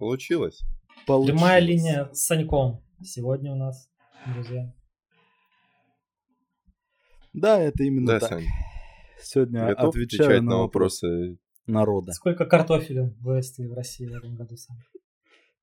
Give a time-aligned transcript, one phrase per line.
[0.00, 0.62] Получилось.
[1.06, 1.38] Получилось.
[1.38, 2.82] Прямая линия с Саньком.
[3.02, 3.90] Сегодня у нас,
[4.34, 4.72] друзья.
[7.34, 8.30] Да, это именно Да, так.
[8.30, 8.46] Сань.
[9.22, 12.12] Сегодня Готов отвечаю отвечать на вопросы народа.
[12.12, 14.78] Сколько картофеля вырастили в России в этом году, Сань?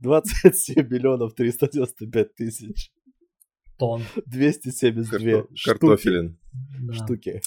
[0.02, 2.92] 27 миллионов 395 тысяч
[3.80, 4.04] Тонн.
[4.28, 5.80] 272 Карто- штуки.
[5.80, 6.40] Картофелин.
[6.82, 6.94] Да.
[6.94, 7.42] штуки.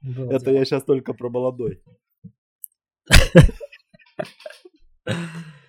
[0.00, 0.54] Было Это дело.
[0.56, 1.82] я сейчас только про молодой.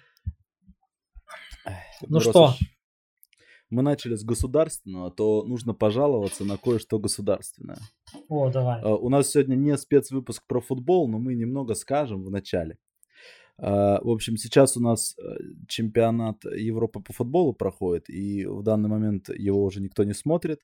[2.07, 2.53] Ну раз что?
[3.70, 7.80] Мы начали с государственного, то нужно пожаловаться на кое-что государственное.
[8.27, 8.81] О, давай.
[8.81, 12.77] А, У нас сегодня не спецвыпуск про футбол, но мы немного скажем в начале.
[13.57, 15.23] А, В общем, сейчас у нас э,
[15.70, 20.59] чемпионат Европы по футболу проходит, и в данный момент его уже никто не смотрит.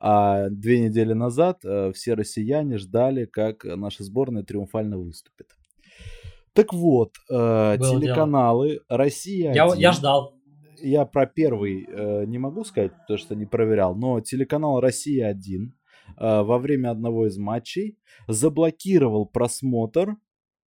[0.00, 5.48] А две недели назад э, все россияне ждали, как наша сборная триумфально выступит.
[6.54, 8.00] Так вот, э, Было дело.
[8.00, 9.52] телеканалы Россия.
[9.52, 10.37] Я, 1, я ждал.
[10.82, 15.72] Я про первый э, не могу сказать, потому что не проверял, но телеканал Россия 1
[16.18, 20.16] э, во время одного из матчей заблокировал просмотр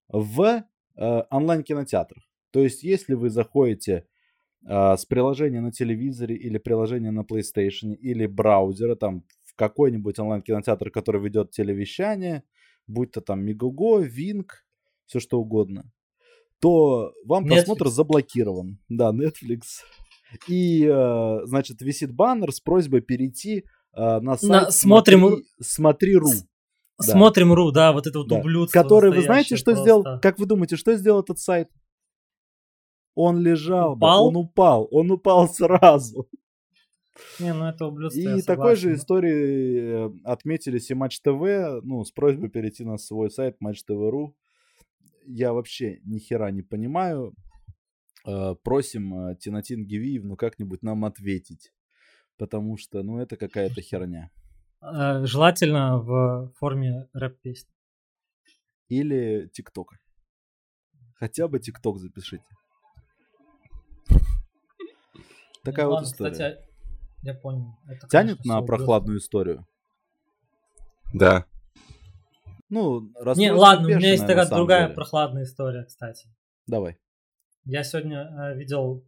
[0.08, 0.64] в
[0.96, 2.24] э, онлайн-кинотеатрах.
[2.52, 4.06] То есть, если вы заходите
[4.68, 10.92] э, с приложения на телевизоре или приложения на PlayStation или браузера там в какой-нибудь онлайн-кинотеатр,
[10.92, 12.44] который ведет телевещание,
[12.88, 14.66] будь то там Мегого, Винк,
[15.06, 15.92] все что угодно,
[16.60, 17.50] то вам Netflix.
[17.50, 18.80] просмотр заблокирован.
[18.88, 19.84] Да, Netflix.
[20.48, 26.28] И, э, значит, висит баннер с просьбой перейти э, на сайт смотрим- смотри, смотри.ру.
[26.28, 26.46] С-
[27.00, 27.14] Да.
[27.14, 28.38] Смотрим РУ, да, вот это вот Да.
[28.38, 28.82] ублюдство.
[28.82, 29.84] Который, вы знаете, что просто.
[29.84, 30.20] сделал?
[30.22, 31.68] Как вы думаете, что сделал этот сайт?
[33.16, 34.28] Он лежал, бы, Упал?
[34.28, 36.30] он упал, он упал сразу.
[37.40, 38.96] Не, ну это ублюдство, И такой же согласен.
[39.02, 44.34] истории э, отметились и Матч ТВ, ну, с просьбой перейти на свой сайт Матч ТВ.ру.
[45.26, 47.34] Я вообще ни хера не понимаю.
[48.26, 51.74] Э, Просим э, Тинатин Гивиевну как-нибудь нам ответить.
[52.38, 54.30] Потому что, ну, это какая-то херня.
[54.82, 57.72] Э, Желательно в форме рэп-песни.
[58.90, 59.94] Или ТикТок.
[61.16, 62.44] Хотя бы ТикТок запишите.
[65.64, 66.32] Такая Ну вот ладно, история.
[66.32, 66.58] Кстати,
[67.24, 67.78] я понял.
[67.88, 69.66] Это, Тянет конечно, на прохладную историю?
[71.14, 71.46] Да.
[72.70, 73.34] Ну, ублюдство.
[73.36, 74.96] Не, ладно, у меня есть такая другая деле.
[74.96, 76.28] прохладная история, кстати.
[76.68, 76.98] Давай.
[77.66, 79.06] Я сегодня э, видел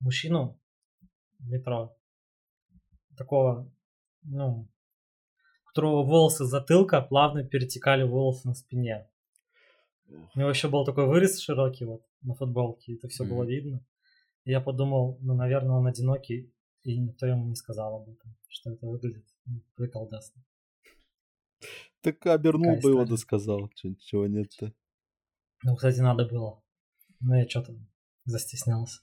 [0.00, 0.60] мужчину
[1.38, 1.96] в метро.
[3.16, 3.70] Такого,
[4.22, 4.68] ну,
[5.64, 9.08] у которого волосы с затылка плавно перетекали волосы на спине.
[10.08, 13.48] У него еще был такой вырез широкий вот на футболке, это все было Мгм.
[13.48, 13.86] видно.
[14.44, 18.70] И я подумал, ну, наверное, он одинокий, и никто ему не сказал об этом, что
[18.70, 20.42] это выглядит ну, приколдасно.
[22.00, 23.68] Так обернул Такая бы его, да сказал.
[23.74, 24.72] Чего нет-то.
[25.62, 26.62] Ну, кстати, надо было.
[27.20, 27.74] Но я что-то
[28.24, 29.00] застеснялся.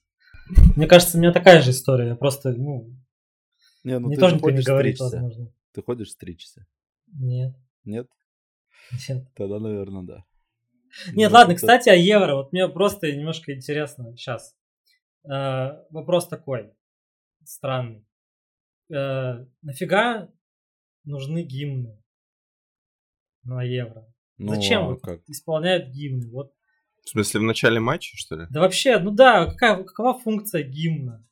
[0.76, 2.10] Мне кажется, у меня такая же история.
[2.10, 2.90] Я просто, ну,
[3.84, 5.16] Не, ну мне ты тоже же никто не говорит, стричься.
[5.22, 5.54] возможно.
[5.72, 6.68] Ты ходишь стричься?
[7.08, 8.08] Нет, Нет?
[9.08, 9.28] нет.
[9.36, 10.26] Тогда, наверное, да.
[11.14, 12.36] Нет, Ну, ладно, это- кстати, о евро.
[12.36, 14.56] Вот мне просто немножко интересно сейчас.
[15.24, 16.74] вопрос такой
[17.46, 18.06] странный.
[18.94, 20.30] Э, нафига
[21.06, 21.98] нужны гимны
[23.44, 24.06] на евро?
[24.38, 25.22] Ну, Зачем а вот как?
[25.28, 26.30] исполняют гимны?
[26.30, 26.54] Вот,
[27.06, 28.48] В смысле, в начале матча, что ли?
[28.50, 31.26] да вообще, ну да, какая, какова функция гимна?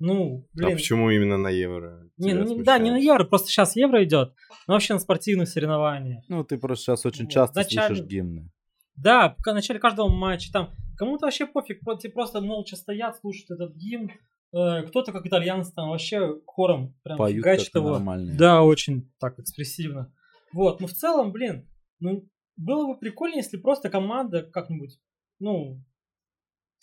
[0.00, 2.08] Ну, блин, А почему именно на евро?
[2.18, 4.32] не, ну, не- да, не на евро, просто сейчас евро идет,
[4.68, 6.24] но вообще на спортивных соревнованиях.
[6.28, 8.50] Ну, ты просто сейчас очень Вот, часто вначале- слышишь гимны.
[8.94, 13.50] Да, в начале каждого матча там кому-то вообще пофиг, вот те просто молча стоят, слушают
[13.50, 14.10] этот гимн.
[14.52, 17.90] Э, кто-то, как итальянцы, там вообще хором прям Поют фигачит его.
[17.92, 18.36] нормальные.
[18.36, 20.12] Да, очень так экспрессивно.
[20.52, 21.68] Вот, ну в целом, блин,
[22.00, 22.26] ну
[22.58, 24.98] было бы прикольно, если просто команда как-нибудь,
[25.38, 25.80] ну,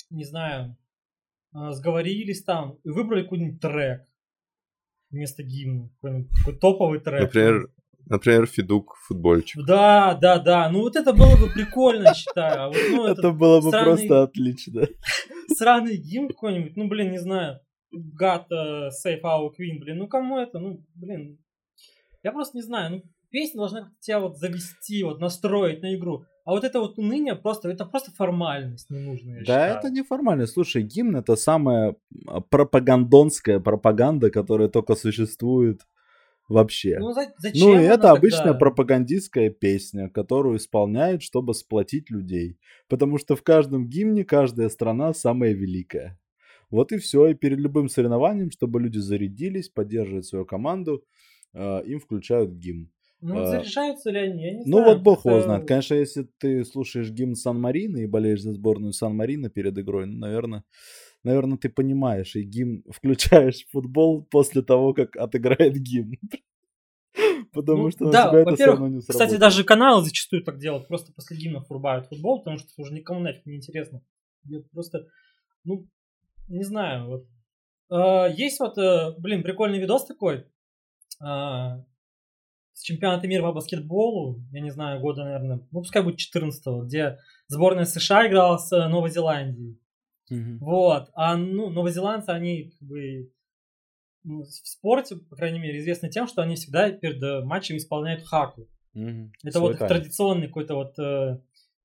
[0.10, 0.78] не знаю,
[1.54, 4.08] э, сговорились там и выбрали какой-нибудь трек
[5.12, 7.22] вместо гимна, какой-нибудь топовый трек.
[7.22, 7.68] Например,
[8.06, 9.66] например, Федук футбольчик.
[9.66, 10.70] Да, да, да.
[10.70, 12.62] Ну вот это было бы прикольно, считаю.
[12.64, 14.88] А вот, ну, Это было бы странный- просто отлично.
[15.56, 17.60] сраный гимн какой-нибудь, ну, блин, не знаю,
[17.94, 21.38] God uh, Save Our Queen, блин, ну кому это, ну, блин,
[22.24, 26.52] я просто не знаю, ну, песня должна тебя вот завести, вот настроить на игру, а
[26.52, 29.80] вот это вот уныние просто, это просто формальность ненужная, Да, считаю.
[29.80, 30.48] это неформально.
[30.48, 31.96] Слушай, гимн это самая
[32.28, 35.82] а, пропагандонская пропаганда, которая только существует
[36.48, 37.00] вообще.
[37.00, 38.12] Ну, за- зачем Ну, и это тогда?
[38.12, 42.60] обычная пропагандистская песня, которую исполняют, чтобы сплотить людей.
[42.88, 46.20] Потому что в каждом гимне каждая страна самая великая.
[46.70, 47.28] Вот и все.
[47.30, 51.04] И перед любым соревнованием, чтобы люди зарядились, поддерживать свою команду,
[51.54, 52.90] э, им включают гимн.
[53.28, 54.44] Ну, А, заряжаются ли они?
[54.44, 54.86] Я не Ну знаю.
[54.94, 55.68] вот бог его знает.
[55.68, 60.64] Конечно, если ты слушаешь гимн Сан-Марино и болеешь за сборную Сан-Марино перед игрой, ну, наверное,
[61.24, 66.18] наверное, ты понимаешь, и гимн включаешь в футбол после того, как отыграет гимн.
[67.54, 69.40] Потому Ну, что на да, тебя это все равно не Кстати, сработает.
[69.40, 73.46] даже каналы зачастую так делают, просто после гимнов врубают футбол, потому что уже никому нафиг
[73.46, 74.02] не интересно.
[74.72, 75.08] Просто,
[75.64, 75.88] ну,
[76.48, 77.26] не знаю, вот.
[77.90, 80.46] А, есть вот, э, блин, прикольный видос такой,
[81.22, 81.84] а,
[82.76, 87.18] с чемпионата мира по баскетболу, я не знаю, года, наверное, ну, пускай будет 14 где
[87.48, 89.80] сборная США играла с э, Новой Зеландией.
[90.30, 90.58] Мгм.
[90.60, 91.10] Вот.
[91.14, 93.32] А ну, новозеландцы, они как бы
[94.24, 98.24] ну, в спорте, по крайней мере, известны тем, что они всегда перед э, матчем исполняют
[98.24, 98.68] хаку.
[98.94, 99.32] Мгм.
[99.44, 99.92] Это Свой вот их танец.
[99.94, 101.40] традиционный какой-то вот, э,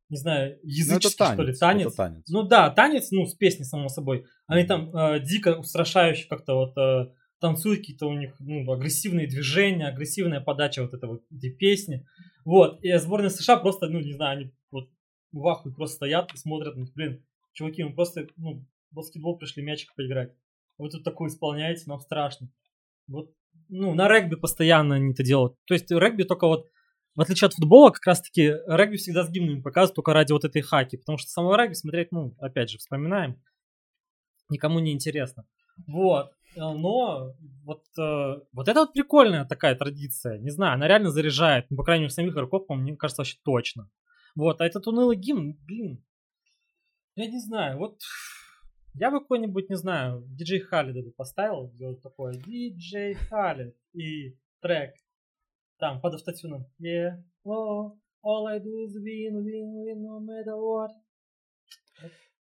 [0.09, 1.87] не знаю, Ну, языческий, что ли, танец.
[1.89, 2.25] это танец.
[2.29, 4.25] Ну да, танец, ну, с песней, само собой.
[4.49, 9.89] Они там э, дико устрашающе как-то вот э, танцуют, какие-то у них ну, агрессивные движения,
[9.89, 12.07] агрессивная подача вот этого, этой песни.
[12.45, 14.89] Вот, и сборная США просто, ну, не знаю, они вот
[15.33, 19.63] в ахуе просто стоят и смотрят, ну, блин, чуваки, мы просто, ну, в баскетбол пришли
[19.63, 20.33] мячик поиграть.
[20.79, 22.51] Вы тут такое исполняете, нам страшно.
[23.07, 23.33] Вот,
[23.69, 25.57] ну, на регби постоянно они это делают.
[25.67, 26.69] То есть регби только вот,
[27.15, 30.63] в отличие от футбола, как раз-таки регби всегда с гимнами показывают только ради вот этой
[30.63, 30.97] хаки.
[30.97, 33.41] Потому что самого регби смотреть, ну, опять же, вспоминаем,
[34.49, 35.45] никому не интересно.
[35.87, 36.33] Вот.
[36.57, 40.39] Э, Но вот, э, вот это вот прикольная такая традиция.
[40.39, 41.67] Не знаю, она реально заряжает.
[41.71, 43.91] Ну, по крайней мере, самих игроков, мне кажется, вообще точно.
[44.35, 44.61] Вот.
[44.61, 46.05] А этот унылый гимн, блин,
[47.17, 47.79] я не знаю.
[47.79, 48.01] Вот
[48.95, 54.95] я бы какой-нибудь, не знаю, диджей Халида бы поставил, вот такое диджей Халид и трек
[55.79, 56.67] там под автотюном.
[56.81, 57.93] Yeah, oh,
[58.23, 60.91] all I do is win, win, win, no matter what.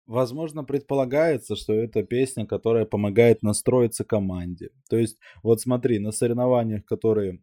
[0.05, 4.69] Возможно, предполагается, что это песня, которая помогает настроиться команде.
[4.89, 7.39] То есть, вот смотри, на соревнованиях, которые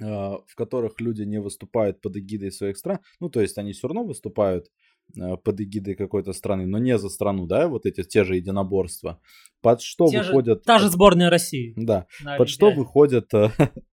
[0.00, 3.88] э, в которых люди не выступают под эгидой своих стран, ну, то есть они все
[3.88, 4.68] равно выступают
[5.16, 9.20] э, под эгидой какой-то страны, но не за страну, да, вот эти те же единоборства.
[9.60, 10.64] Под что Те же- выходят...
[10.64, 11.74] та же сборная России.
[11.76, 12.06] Да,
[12.38, 12.80] под что Олимпиаде.
[12.80, 13.66] выходят э, э,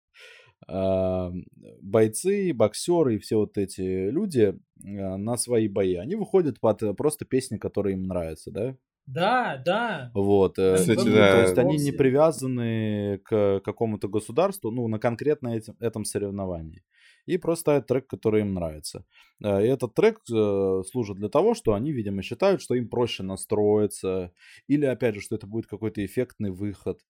[0.67, 5.95] бойцы, боксеры и все вот эти люди э, на свои бои.
[5.95, 8.75] Они выходят под э, просто песни, которые им нравятся, да?
[9.05, 10.09] Да, да.
[10.15, 10.57] Вот.
[10.57, 11.31] э, Кстати, ну, да.
[11.31, 16.83] То есть они не привязаны к какому-то государству, ну, на конкретно этим, этом соревновании.
[17.27, 19.05] И просто ставят трек, который им нравится.
[19.43, 24.31] Э, И этот трек служит для того, что они, видимо, считают, что им проще настроиться.
[24.67, 27.01] Или, опять же, что это будет какой-то эффектный выход.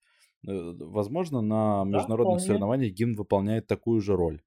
[0.47, 2.45] Э, Возможно, на международных вполне.
[2.47, 4.42] соревнованиях гимн выполняет такую же роль.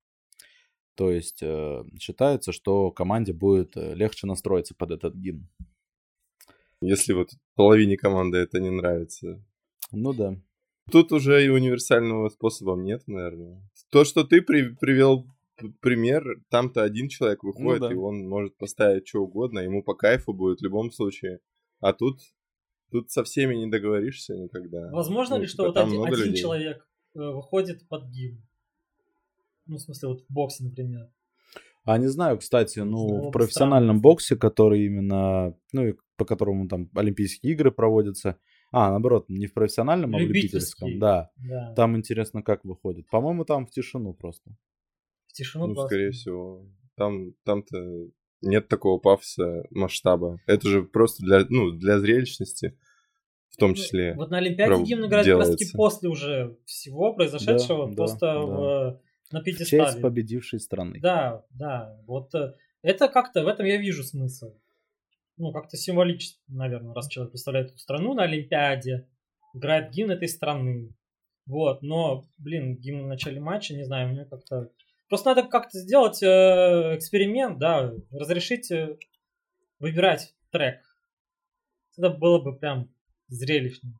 [0.94, 5.48] То есть э, считается, что команде будет э, легче настроиться под этот гимн.
[6.80, 9.42] Если вот половине команды это не нравится.
[9.92, 10.36] Ну да.
[10.90, 13.60] Тут уже и универсального способа нет, наверное.
[13.90, 15.26] То, что ты при- привел
[15.80, 17.92] пример, там-то один человек выходит, Ну да.
[17.92, 21.40] и он может поставить что угодно, ему по кайфу будет в любом случае.
[21.80, 22.20] А тут,
[22.90, 24.90] тут со всеми не договоришься никогда.
[24.92, 26.42] Возможно Ну, ли, что типа, вот один, один людей.
[26.42, 28.42] человек э, выходит под гимн?
[29.66, 31.10] Ну, в смысле, вот в боксе, например.
[31.84, 36.90] А не знаю, кстати, ну, в профессиональном боксе, который именно, ну, и по которому там
[36.94, 38.36] Олимпийские игры проводятся,
[38.72, 41.30] а, наоборот, не в профессиональном, а в любительском, да.
[41.36, 41.72] Да.
[41.74, 43.08] Там интересно, как выходит.
[43.08, 44.50] По-моему, там в тишину просто.
[45.28, 45.88] В тишину Ну, просто.
[45.88, 46.66] скорее всего.
[46.96, 48.08] Там, там-то
[48.40, 50.40] нет такого пафоса, масштаба.
[50.46, 52.76] Это же просто для, ну, для зрелищности
[53.50, 54.14] в том числе.
[54.14, 58.38] Вот на Олимпиаде гимн играет как раз таки после уже всего произошедшего, Да, просто да,
[58.38, 59.00] в,
[59.32, 60.00] на В честь пьедестале.
[60.00, 61.00] победившей страны.
[61.00, 62.00] Да, да.
[62.06, 64.54] Вот э, это как-то, в этом я вижу смысл.
[65.36, 69.08] Ну, как-то символично, наверное, раз человек представляет эту страну на Олимпиаде,
[69.54, 70.94] играет гимн этой страны.
[71.46, 74.70] Вот, но, блин, гимн в начале матча, не знаю, мне как-то...
[75.08, 78.98] Просто надо как-то сделать э, эксперимент, да, разрешить э,
[79.78, 80.80] выбирать трек.
[81.96, 82.90] Это было бы прям
[83.28, 83.98] зрелищно.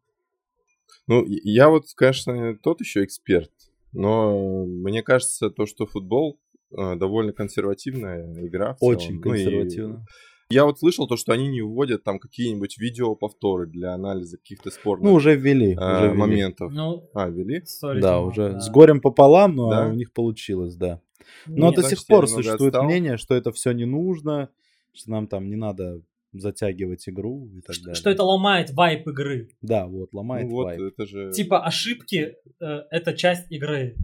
[1.07, 3.51] Ну, я вот, конечно, тот еще эксперт,
[3.93, 6.39] но мне кажется, то, что футбол
[6.71, 8.75] э, довольно консервативная игра.
[8.75, 8.97] в целом.
[8.97, 10.07] Очень Ну и консервативно.
[10.51, 15.05] Я вот слышал то, что они не вводят там какие-нибудь видеоповторы для анализа каких-то спорных
[15.11, 15.75] Ну, уже ввели.
[15.75, 16.17] э, уже ввели.
[16.19, 16.73] моментов.
[16.73, 17.63] Ну, А, вели?
[17.67, 18.61] сори, Да, уже да.
[18.61, 19.89] с горем пополам, но Да?
[19.89, 21.03] у них получилось, да.
[21.47, 22.85] Но Нет, до сих пор существует отстал.
[22.87, 24.49] мнение, что это все не нужно,
[24.95, 26.01] что нам там не надо
[26.33, 27.95] затягивать игру и так что, далее.
[27.97, 29.51] что это ломает вайп игры.
[29.61, 30.81] Да, вот, ломает Ну вот, вайб.
[30.81, 31.31] это же...
[31.33, 33.97] Типа ошибки э, это часть игры.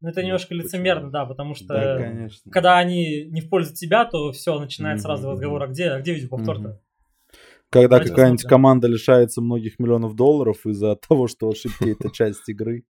[0.00, 0.62] Ну, это Ну, немножко почему?
[0.64, 2.50] лицемерно, да, потому что Да, конечно.
[2.52, 6.00] когда они не в пользу тебя, то все, начинает Мгм, сразу разговор, а где, а
[6.00, 6.80] где видеоповтор-то?
[7.70, 8.56] Когда Давайте какая-нибудь посмотрим.
[8.56, 12.84] команда лишается многих миллионов долларов из-за того, что ошибки это часть игры.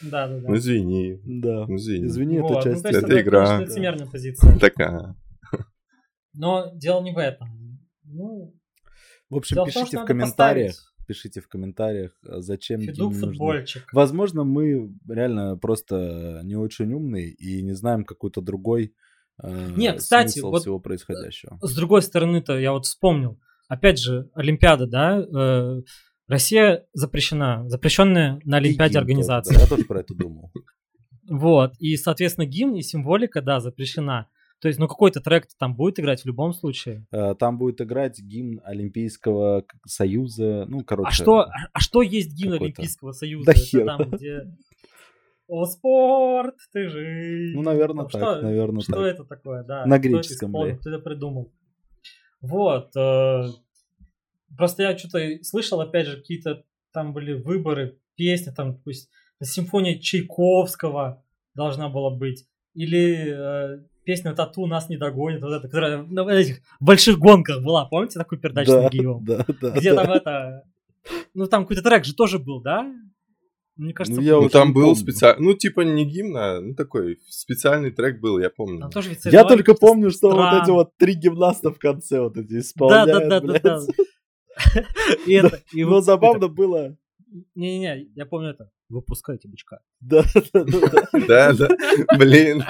[0.00, 0.48] Да, да, да.
[0.48, 1.20] Ну извини.
[1.24, 1.66] Да.
[1.68, 2.06] Ну, извини.
[2.06, 2.84] Извини, Вот, это ну, часть...
[2.84, 3.60] есть это это, игра.
[3.60, 4.58] лицемерная позиция.
[4.60, 5.14] Такая.
[6.34, 7.78] Но дело не в этом.
[8.04, 8.54] Ну,
[9.28, 13.06] В общем, дело в том, пишите в комментариях, пишите в комментариях, а зачем Федук Диме
[13.08, 13.92] нужно футбольчик.
[13.92, 18.94] Возможно, мы реально просто не очень умные и не знаем какой-то другой
[19.42, 21.58] э, Не, кстати, смысл вот- всего происходящего.
[21.62, 23.38] С другой стороны-то, я вот вспомнил.
[23.68, 25.18] Опять же, Олимпиада, да?
[25.20, 25.82] э,
[26.28, 27.68] Россия запрещена.
[27.68, 29.54] Запрещенная на И Олимпиаде гимн организация.
[29.56, 30.50] да, я тоже про это думал.
[31.28, 31.74] Вот.
[31.78, 34.26] И, соответственно, гимн и символика, да, запрещена.
[34.62, 37.04] То есть, ну, какой-то трек там будет играть в любом случае.
[37.10, 40.66] Э, Там будет играть гимн Олимпийского союза.
[40.68, 41.08] Ну, короче.
[41.08, 42.54] А что, а что есть гимн.
[42.54, 43.46] Олимпийского союза?
[43.46, 43.86] Да Это хер.
[43.86, 44.42] там, где...
[45.48, 47.56] О, спорт, ты жизнь.
[47.56, 49.02] Ну, наверное, так, что- наверное, Что так.
[49.02, 49.84] это такое, да?
[49.84, 50.76] На это греческом, бля.
[50.76, 51.52] Кто это придумал?
[52.40, 52.94] Вот.
[52.96, 53.42] э,
[54.56, 59.10] Просто я что-то слышал, опять же, какие-то там были выборы, песни, там, пусть
[59.42, 62.46] симфония Чайковского должна была быть.
[62.74, 67.84] Или э, песня «Тату нас не догонит», вот эта, которая на этих больших гонках была,
[67.86, 69.24] помните такую передачу с Да, Нагиевым?
[69.24, 69.70] да, да.
[69.70, 70.04] Где да.
[70.04, 70.62] там это...
[71.34, 72.86] Ну, там какой-то трек же тоже был, да?
[73.76, 74.34] Мне кажется, Ну, я.
[74.40, 78.38] Ну там не был специальный, ну типа не гимн, а ну такой специальный трек был,
[78.38, 78.80] я помню.
[78.80, 80.76] Там тоже Я только помню, что вот эти стран.
[80.76, 83.62] вот три гимнаста в конце вот эти Да, исполняют, да, да, да, блядь.
[83.62, 83.80] да.
[85.26, 86.96] И это, и Но вот забавно было.
[87.54, 88.70] Не-не-не, я помню это.
[88.92, 89.80] Выпускайте бычка.
[90.00, 90.22] Да,
[90.52, 91.52] да, да, да.
[91.54, 91.68] Да,
[92.18, 92.62] блин.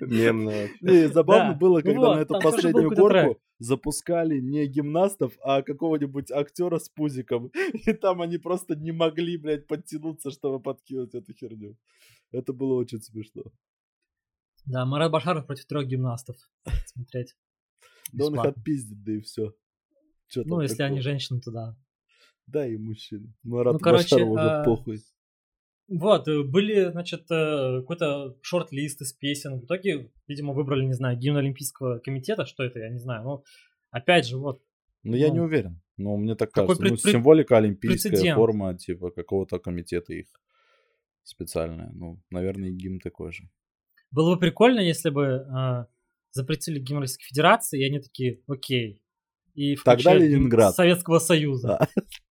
[0.00, 0.68] Мемно.
[0.80, 6.78] Не, забавно было, Ну когда на эту последнюю горку запускали не гимнастов, а какого-нибудь актера
[6.80, 7.52] с пузиком.
[7.86, 11.76] И там они просто не могли, блядь, подтянуться, чтобы подкинуть эту херню.
[12.32, 13.44] Это было очень смешно.
[14.66, 16.36] Да, Марат Башаров против трех гимнастов.
[16.86, 17.36] Смотреть.
[18.12, 19.54] Да он их отпиздит, да и все.
[20.34, 21.76] Ну, если они женщины, то да.
[22.48, 23.32] Да, и мужчины.
[23.42, 24.98] Марат Ну, короче, Башаров уже а, похуй.
[25.88, 29.60] Вот, э, были, значит, э, какой-то шорт-лист из песен.
[29.60, 32.46] В итоге, видимо, выбрали, не знаю, гимн Олимпийского комитета.
[32.46, 33.24] Что это, я не знаю.
[33.24, 33.44] Ну,
[33.90, 34.62] опять же, вот.
[35.02, 35.80] Но я ну, не уверен.
[35.98, 36.82] Но мне так кажется.
[36.82, 38.36] Ну, пред- пред- символика олимпийская прецедент?
[38.36, 40.26] форма, типа, какого-то комитета их
[41.22, 41.90] специальная.
[41.92, 43.50] Ну, наверное, и гимн такой же.
[44.10, 45.84] Было бы прикольно, если бы э,
[46.30, 49.02] запретили гимн Российской Федерации, и они такие, окей.
[49.54, 50.74] И Тогда Ленинград.
[50.74, 51.78] Советского Союза.
[51.80, 51.88] Да.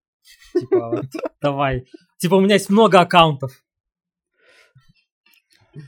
[0.54, 1.06] Типа, вот,
[1.42, 1.86] давай.
[2.18, 3.64] Типа, у меня есть много аккаунтов.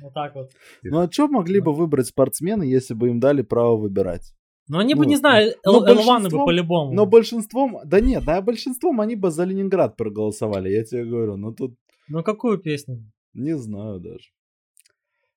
[0.01, 0.51] Вот так вот.
[0.84, 4.34] Ну, а что могли бы выбрать спортсмены, если бы им дали право выбирать?
[4.67, 6.93] Но они бы, Ну, не знаю, ну, L1 бы по-любому.
[6.93, 11.38] Но большинством, да нет, да большинством они бы за Ленинград проголосовали, я тебе говорю.
[11.38, 11.75] Но тут
[12.08, 13.03] Ну, какую песню?
[13.34, 14.29] не знаю даже.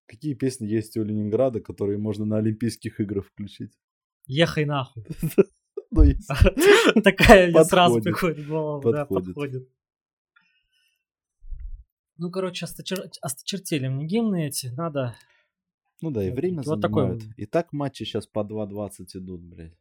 [0.07, 3.73] Какие песни есть у Ленинграда, которые можно на Олимпийских играх включить?
[4.27, 5.05] Ехай нахуй.
[5.93, 6.27] Ну, есть.
[7.05, 8.93] Такая мне сразу приходит в голову.
[8.93, 9.69] Да, Подходит.
[12.17, 14.69] Ну, короче, осточер- осточертели мне гимны эти.
[14.69, 15.15] Надо...
[16.01, 17.23] Ну да, и время вот занимают.
[17.37, 19.77] И так матчи сейчас по 2.20 идут, блядь.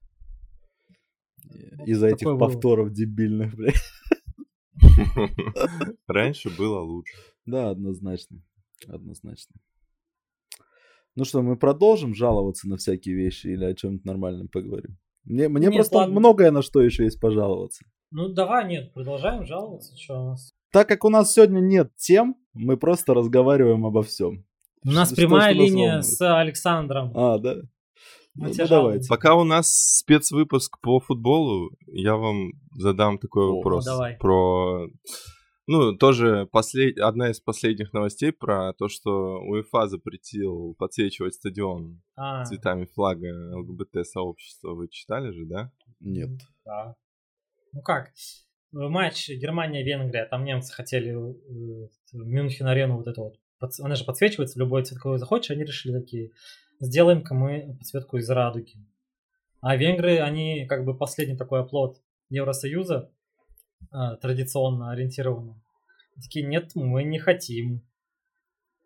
[1.44, 3.82] Вот Из-за этих повторов дебильных, блядь.
[6.08, 7.16] Раньше было лучше.
[7.46, 8.42] Да, однозначно.
[8.88, 9.56] Однозначно.
[11.16, 14.98] Ну что, мы продолжим жаловаться на всякие вещи или о чем-то нормальном поговорим?
[15.24, 16.20] Мне, мне Нет, просто ладно.
[16.20, 17.84] многое на что еще есть пожаловаться.
[18.12, 19.96] Ну, давай, нет, продолжаем жаловаться.
[19.98, 20.52] Что у нас?
[20.72, 24.46] Так как у нас сегодня нет тем, мы просто разговариваем обо всем.
[24.84, 26.06] У нас Что- прямая что нас линия волнует?
[26.06, 27.12] с Александром.
[27.16, 27.56] А, да?
[28.34, 29.08] Мы Ну, ну, давайте.
[29.10, 33.86] Пока у нас спецвыпуск по футболу, я вам задам такой О, вопрос.
[33.86, 34.16] ну давай.
[34.18, 34.88] Про...
[35.68, 37.00] Ну, тоже послед...
[37.00, 44.74] одна из последних новостей про то, что УЕФА запретил подсвечивать стадион А, цветами флага ЛГБТ-сообщества.
[44.74, 45.72] Вы читали же, да?
[46.00, 46.32] Нет.
[46.66, 46.96] Да.
[47.74, 48.08] Ну как?
[48.08, 48.10] Э,
[48.74, 50.26] Матч Германия-Венгрия.
[50.26, 53.36] Там немцы хотели э, Мюнхен-арену вот эту вот.
[53.62, 55.52] подс- Она же подсвечивается любой цвет, какой захочешь.
[55.52, 56.32] Они решили такие,
[56.80, 58.74] сделаем-ка мы подсветку из радуги.
[59.62, 63.12] А венгры, они как бы последний такой оплот Евросоюза,
[63.90, 65.56] традиционно ориентированный.
[66.22, 67.82] Такие, нет, мы не хотим.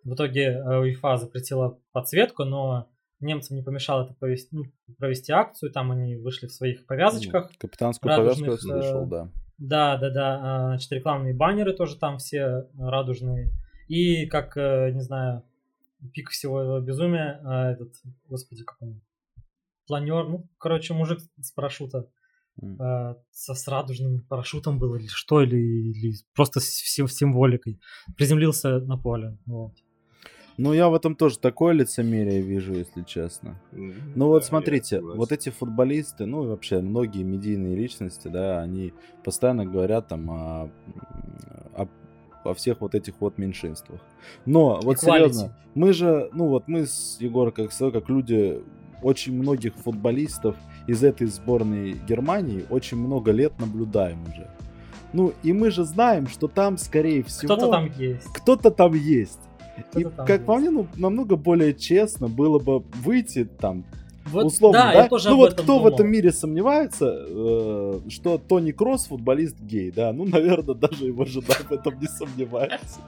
[0.03, 2.87] В итоге э, УЕФА запретила подсветку, но
[3.19, 4.65] немцам не помешало это провести, ну,
[4.97, 5.71] провести акцию.
[5.71, 7.51] Там они вышли в своих повязочках.
[7.57, 9.31] Капитанскую повязку я радужных, слышал, э, да.
[9.57, 10.39] Да, да, да.
[10.41, 13.51] а, Значит, рекламные баннеры тоже там все радужные.
[13.87, 15.43] И как, э, не знаю,
[16.13, 17.93] пик всего этого безумия, а, этот,
[18.27, 19.01] господи, как он,
[19.87, 22.07] планер, ну, короче, мужик с парашюта.
[22.61, 27.79] Э, со, с радужным парашютом был или что, или, или просто с, сим- с символикой,
[28.17, 29.37] приземлился на поле.
[29.45, 29.73] Вот.
[30.57, 33.61] Ну, я в этом тоже такое лицемерие вижу, если честно.
[33.71, 38.93] Ну вот смотрите, вот эти футболисты, ну и вообще многие медийные личности, да, они
[39.23, 40.71] постоянно говорят там о,
[41.73, 41.87] о
[42.45, 43.99] о всех вот этих вот меньшинствах.
[44.45, 44.99] Но, вот Equality.
[44.99, 48.61] серьезно, мы же, ну вот мы с Егором, как, как люди
[49.01, 50.55] очень многих футболистов
[50.87, 54.47] из этой сборной Германии очень много лет наблюдаем уже.
[55.13, 57.55] Ну, и мы же знаем, что там, скорее всего...
[57.55, 58.25] Кто-то там есть.
[58.33, 59.39] Кто-то там есть.
[59.77, 60.61] И, Кто-то там как по есть.
[60.61, 63.85] мне, ну, намного более честно было бы выйти там,
[64.25, 65.03] Вот, условно, да, да?
[65.03, 65.87] я тоже ну вот кто в думал.
[65.87, 70.11] этом мире сомневается, э, что Тони Кросс футболист гей, да?
[70.11, 72.99] Ну, наверное, даже его жена в этом не сомневается.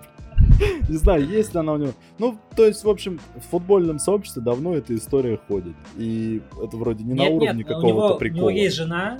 [0.89, 1.91] Не знаю, есть ли она у него.
[2.19, 5.75] Ну, то есть, в общем, в футбольном сообществе давно эта история ходит.
[5.97, 8.45] И это вроде не на Нет, уровне нет, у какого-то прикола.
[8.45, 9.19] У него есть жена.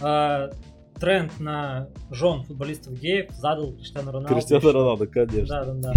[0.00, 0.50] а,
[0.98, 4.34] тренд на жен футболистов геев задал Криштиану Роналду.
[4.34, 5.46] Криштиану Роналду, конечно.
[5.46, 5.92] Да, да, да.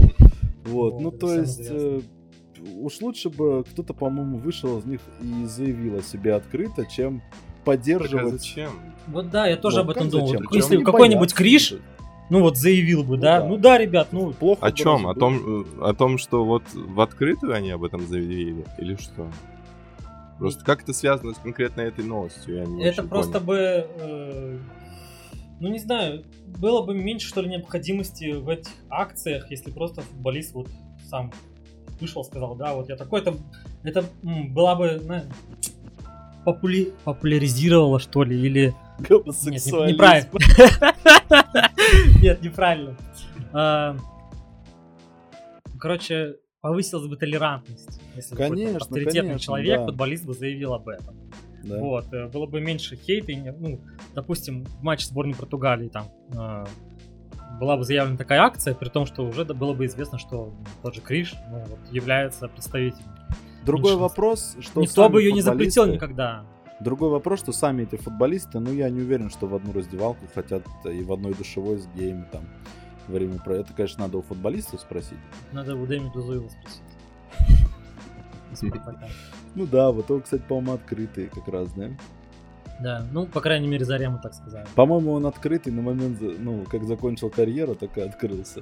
[0.65, 2.01] Вот, Вот, ну то есть э,
[2.75, 7.27] уж лучше бы кто-то, по-моему, вышел из них и заявил о себе открыто, чем Так
[7.31, 8.33] а поддерживать.
[8.33, 8.69] зачем?
[9.07, 10.27] Вот да, я тоже Ну, об этом как думал.
[10.27, 10.43] зачем?
[10.45, 11.73] Вот Если какой-нибудь Криш,
[12.31, 13.45] ну вот заявил бы, Ну да, да.
[13.45, 14.65] ну да, ребят, ну плохо.
[14.65, 15.05] О чем?
[15.05, 18.65] О том, э, о том, что вот в открытую они об этом заявили?
[18.77, 19.27] Или что?
[20.39, 22.55] Просто как это связано с конкретно этой новостью?
[22.55, 23.45] Я не это просто понял.
[23.47, 24.57] бы, э,
[25.59, 26.23] ну не знаю,
[26.57, 30.69] было бы меньше что ли необходимости в этих акциях, если просто футболист вот
[31.09, 31.31] сам
[31.99, 33.35] вышел, сказал, да, вот я такой, это,
[33.83, 35.25] это м, была бы, знаешь,
[36.45, 38.73] попули- популяризировала что ли, или
[39.07, 39.93] Гомосексуализм.
[39.93, 40.29] неправильно.
[42.21, 42.97] Нет, неправильно.
[43.53, 43.95] А,
[45.81, 47.99] Короче, повысилась бы толерантность.
[48.15, 49.85] Если бы Конечно, авторитетный конечно, человек, да.
[49.87, 51.15] футболист бы заявил об этом.
[51.63, 51.79] Да.
[51.79, 53.31] Вот, э, было бы меньше хейта.
[53.31, 53.81] и Ну,
[54.13, 56.65] допустим, в матче сборной Португалии там э,
[57.59, 60.53] была бы заявлена такая акция, при том, что уже было бы известно, что
[60.83, 63.05] тот же Криш ну, вот, является представителем.
[63.65, 64.01] Другой меньшинств.
[64.01, 66.45] вопрос, что Никто бы ее не запретил никогда.
[66.81, 70.63] Другой вопрос, что сами эти футболисты, ну я не уверен, что в одну раздевалку хотят
[70.83, 72.41] э, и в одной душевой с геями там
[73.07, 75.19] время про это, конечно, надо у футболистов спросить.
[75.51, 76.81] Надо у Дэми Дузуила спросить.
[79.55, 81.89] Ну да, вот он, кстати, по-моему, открытый как раз, да?
[82.81, 84.65] Да, ну, по крайней мере, Зарему так сказали.
[84.75, 88.61] По-моему, он открытый на момент, ну, как закончил карьеру, так и открылся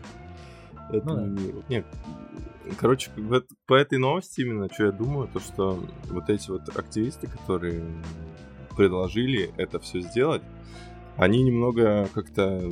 [0.91, 1.41] этому Ну да.
[1.41, 1.63] миру.
[1.69, 1.85] Нет,
[2.77, 3.11] короче,
[3.65, 7.83] по этой новости именно, что я думаю, то что вот эти вот активисты, которые
[8.75, 10.41] предложили это все сделать,
[11.17, 12.71] они немного как-то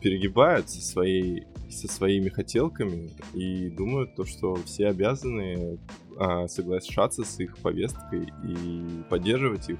[0.00, 5.78] перегибают со, своей, со своими хотелками и думают то, что все обязаны
[6.18, 9.78] а, соглашаться с их повесткой и поддерживать их.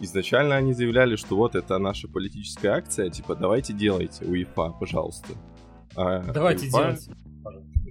[0.00, 5.34] Изначально они заявляли, что вот это наша политическая акция, типа давайте делайте УЕФА, пожалуйста.
[5.94, 7.10] А Давайте УЕФА делать.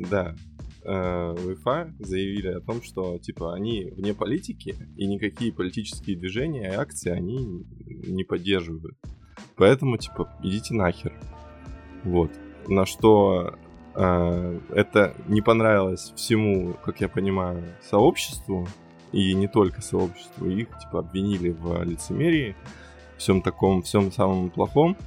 [0.10, 0.36] да.
[0.84, 6.76] Э, УЕФА заявили о том, что типа они вне политики и никакие политические движения и
[6.76, 8.98] акции они не поддерживают.
[9.56, 11.14] Поэтому типа идите нахер.
[12.04, 12.32] Вот.
[12.68, 13.56] На что
[13.96, 18.68] э, это не понравилось всему, как я понимаю, сообществу
[19.12, 20.50] и не только сообществу.
[20.50, 22.56] Их типа обвинили в лицемерии,
[23.18, 24.98] всем таком, всем самом плохом.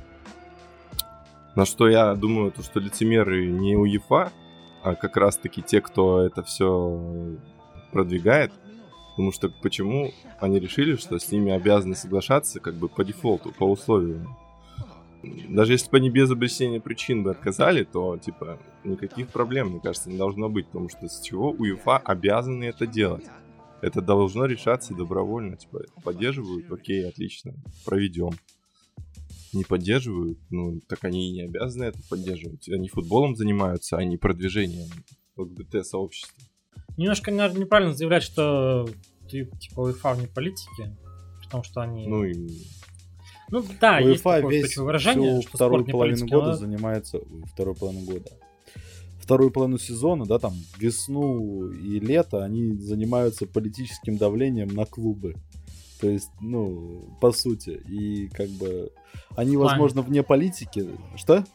[1.56, 4.32] На что я думаю, то, что лицемеры не УЕФА,
[4.82, 7.36] а как раз-таки те, кто это все
[7.92, 8.52] продвигает.
[9.10, 13.64] Потому что почему они решили, что с ними обязаны соглашаться как бы по дефолту, по
[13.64, 14.36] условиям.
[15.48, 20.10] Даже если бы они без объяснения причин бы отказали, то, типа, никаких проблем, мне кажется,
[20.10, 20.66] не должно быть.
[20.66, 23.24] Потому что с чего УЕФА обязаны это делать?
[23.80, 25.56] Это должно решаться добровольно.
[25.56, 27.54] Типа, поддерживают, окей, отлично,
[27.86, 28.32] проведем.
[29.54, 32.68] Не поддерживают, ну, так они и не обязаны это поддерживать.
[32.68, 34.88] Они футболом занимаются, а не продвижением
[35.36, 36.42] ЛГБТ-сообщества.
[36.96, 38.88] Немножко, наверное, неправильно заявлять, что
[39.28, 40.96] ты, типа, УЕФА вне политики,
[41.42, 42.06] потому что они...
[42.06, 42.34] Ну и
[43.50, 47.20] Ну да, есть УЕФА такое весь выражение, всю что вторую не половину года но- занимается
[47.52, 48.30] вторую половину года.
[49.20, 55.34] Вторую половину сезона, да, там весну и лето они занимаются политическим давлением на клубы.
[56.04, 58.92] То есть, ну, по сути, и как бы
[59.36, 60.86] они, возможно, вне политики.
[61.16, 61.46] Что?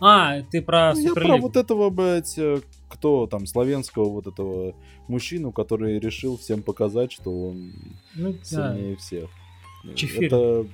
[0.00, 4.74] А, ты про Ну, я про вот этого, блядь, э, кто там, славянского вот этого
[5.06, 7.74] мужчину, который решил всем показать, что он
[8.14, 8.38] Ну, да.
[8.42, 9.28] сильнее всех.
[9.94, 10.26] Чефирин.
[10.28, 10.66] Это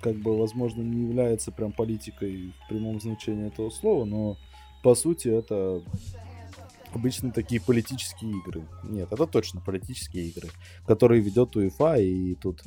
[0.00, 4.36] как бы, возможно, не является прям политикой в прямом значении этого слова, но
[4.84, 5.82] по сути это
[6.94, 8.66] обычно такие политические игры.
[8.84, 10.48] Нет, это точно политические игры,
[10.86, 12.62] которые ведет УЕФА, и тут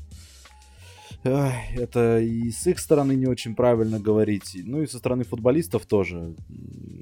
[1.24, 6.36] это и с их стороны не очень правильно говорить, ну и со стороны футболистов тоже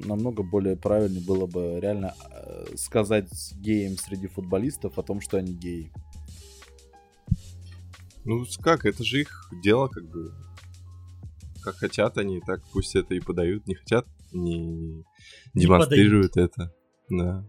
[0.06, 5.54] намного более правильно было бы реально э, сказать геям среди футболистов о том, что они
[5.54, 5.92] геи.
[8.26, 10.32] Ну как, это же их дело как бы.
[11.64, 13.66] как хотят они, так пусть это и подают.
[13.66, 15.04] Не хотят, не
[15.56, 16.72] демонстрируют это.
[17.12, 17.44] Да.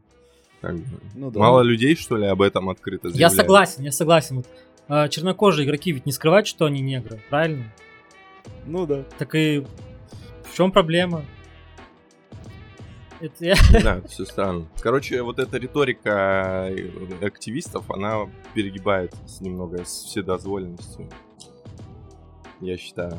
[0.60, 0.84] Как бы.
[1.14, 1.40] Ну да.
[1.40, 3.32] Мало людей, что ли, об этом открыто Я заявляют?
[3.36, 4.36] согласен, я согласен.
[4.36, 4.46] Вот,
[4.88, 7.64] э, чернокожие игроки ведь не скрывают, что они негры, правильно?
[8.66, 9.04] Ну да.
[9.18, 9.64] Так и
[10.44, 11.24] в чем проблема?
[13.20, 14.66] Это я- знаю, все странно.
[14.80, 21.08] Короче, вот эта риторика э, активистов, она перегибает с немного с вседозволенностью.
[22.60, 23.18] Я считаю.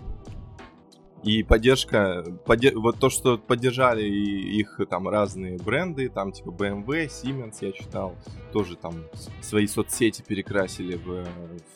[1.24, 7.56] И поддержка, подде- вот то, что поддержали их там разные бренды, там типа BMW, Siemens,
[7.62, 8.16] я читал,
[8.52, 9.06] тоже там
[9.42, 11.26] свои соцсети перекрасили в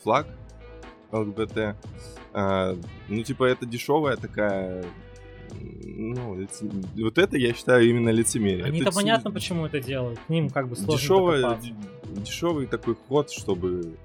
[0.03, 0.27] флаг
[1.11, 1.75] ЛГБТ.
[2.33, 2.75] А,
[3.07, 4.83] ну, типа, это дешевая такая
[5.53, 6.69] ну, лице-
[7.01, 8.65] вот это я считаю именно лицемерие.
[8.65, 10.19] Они-то Это понятно, почему это делают.
[10.19, 11.69] К ним как бы сложно дешевый, докопаться.
[11.71, 13.95] д- дешевый такой ход, чтобы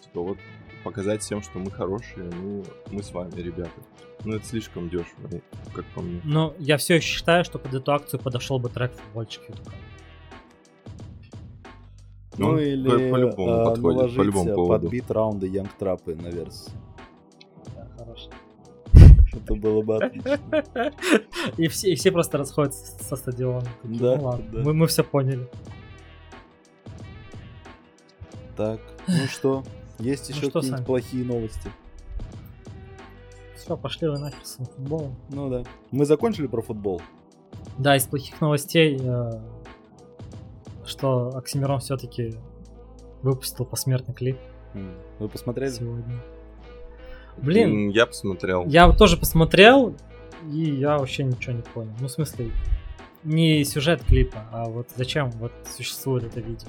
[0.00, 0.38] типа вот
[0.84, 3.70] показать всем, что мы хорошие, мы, мы с вами, ребята.
[4.26, 5.30] Ну это слишком дешево,
[5.72, 6.20] как по мне.
[6.24, 9.70] Но я все еще считаю, что под эту акцию подошел бы трек футбольчик Ютуба.
[12.36, 14.82] Ну, Он или по- по-любому э, подходит, наложить по любому э, поводу.
[14.82, 16.72] под бит раунды Янг Трапы на версии.
[17.74, 18.30] Да, хорошо.
[19.32, 20.92] Это было бы отлично.
[21.56, 23.64] И все, и все просто расходятся со стадиона.
[23.82, 24.58] Такие, Да, ну ладно, да.
[24.62, 25.48] Мы, мы все поняли.
[28.56, 29.62] Так, ну что,
[29.98, 31.70] есть Ну еще что, какие-нибудь плохие новости?
[33.66, 35.16] Все, пошли вы нахер с футболом.
[35.28, 35.64] Ну да.
[35.90, 37.02] Мы закончили про футбол?
[37.78, 39.40] Да, из плохих новостей, э,
[40.84, 42.36] что Оксимирон все-таки
[43.22, 44.38] выпустил посмертный клип
[45.18, 45.70] Вы посмотрели?
[45.70, 46.22] сегодня.
[47.38, 48.64] Блин, Я посмотрел.
[48.66, 49.96] я тоже посмотрел,
[50.48, 51.90] и я вообще ничего не понял.
[51.98, 52.52] Ну, в смысле,
[53.24, 56.68] не сюжет клипа, а вот зачем вот существует это видео.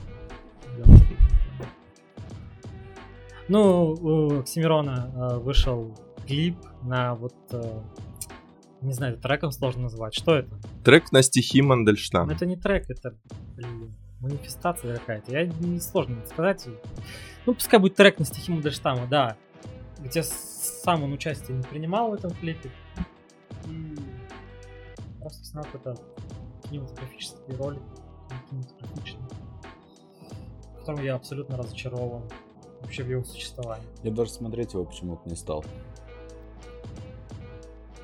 [3.49, 5.93] Ну, у Оксимирона э, вышел
[6.25, 7.81] клип на вот, э,
[8.81, 10.13] не знаю, это треком сложно назвать.
[10.13, 10.49] Что это?
[10.83, 12.31] Трек на стихи Ну, Мандельштама.
[12.33, 13.15] это не трек, это,
[13.55, 15.31] блин, манифестация какая-то.
[15.31, 16.67] Я не сложно сказать.
[17.45, 19.37] Ну, пускай будет трек на стихи Мандельштама, да.
[19.99, 22.71] Где сам он участие не принимал в этом клипе.
[23.65, 23.95] И
[25.19, 26.01] просто снял какой-то
[26.69, 27.81] кинематографический ролик.
[28.51, 29.21] не Кинематографичный.
[30.75, 32.23] В котором я абсолютно разочарован
[32.81, 33.87] вообще в его существовании.
[34.03, 35.65] Я даже смотреть его почему-то не стал.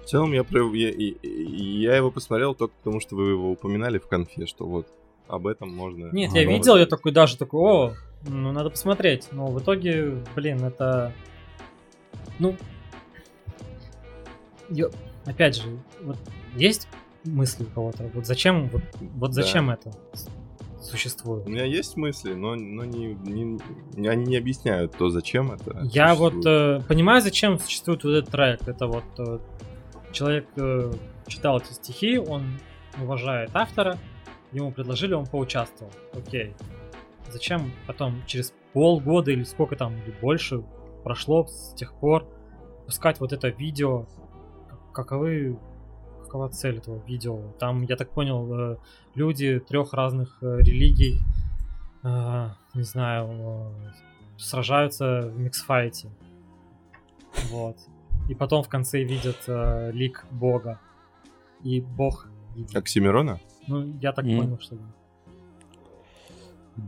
[0.04, 0.90] В целом я, про- я,
[1.24, 4.88] я его посмотрел только потому, что вы его упоминали в конфе, что вот
[5.28, 6.10] об этом можно...
[6.12, 7.94] Нет, я видел, я такой даже такой, о,
[8.28, 9.30] ну надо посмотреть.
[9.32, 11.14] Но в итоге, блин, это...
[12.40, 12.56] Ну...
[14.70, 14.92] ё-
[15.26, 15.70] Опять же,
[16.02, 16.18] вот
[16.58, 16.90] есть
[17.24, 18.10] мысли у кого-то?
[18.14, 18.82] Вот зачем, вот,
[19.16, 19.42] вот Да.
[19.42, 19.94] зачем это
[20.82, 21.46] существует?
[21.48, 25.88] У меня есть мысли, но, но не, не- они не объясняют то, зачем это.
[25.94, 26.82] Я вот существует.
[26.84, 28.68] э, понимаю, зачем существует вот этот трек.
[28.68, 29.40] Это вот э,
[30.14, 30.94] человек э,
[31.28, 32.60] читал эти стихи, он
[33.02, 33.98] уважает автора,
[34.54, 35.92] ему предложили, он поучаствовал.
[36.14, 36.54] Окей.
[37.32, 40.64] Зачем потом через полгода или сколько там, или больше
[41.04, 42.26] прошло с тех пор
[42.86, 44.06] пускать вот это видео?
[44.70, 45.58] Как- Каковы
[46.24, 47.52] какова цель этого видео?
[47.60, 48.78] Там, я так понял, э,
[49.16, 51.20] люди трех разных э, религий,
[52.74, 53.74] не знаю,
[54.38, 56.10] сражаются в миксфайте.
[57.50, 57.78] Вот.
[58.30, 60.80] И потом в конце видят э, лик бога.
[61.64, 62.76] И бог видит.
[62.76, 63.40] Оксимирона?
[63.68, 64.38] Ну, я так Мгм.
[64.38, 64.84] понял, что да.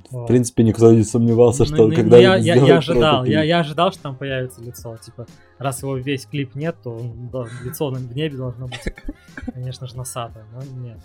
[0.10, 3.44] В принципе, никто не сомневался, Ну, что ну, он когда я, я, я ожидал, я,
[3.44, 4.98] я ожидал, что там появится лицо.
[4.98, 5.28] Типа,
[5.60, 7.00] раз его весь клип нет, то
[7.32, 8.82] дол- лицо на- в небе должно быть,
[9.54, 11.00] конечно же, носатое, но нет.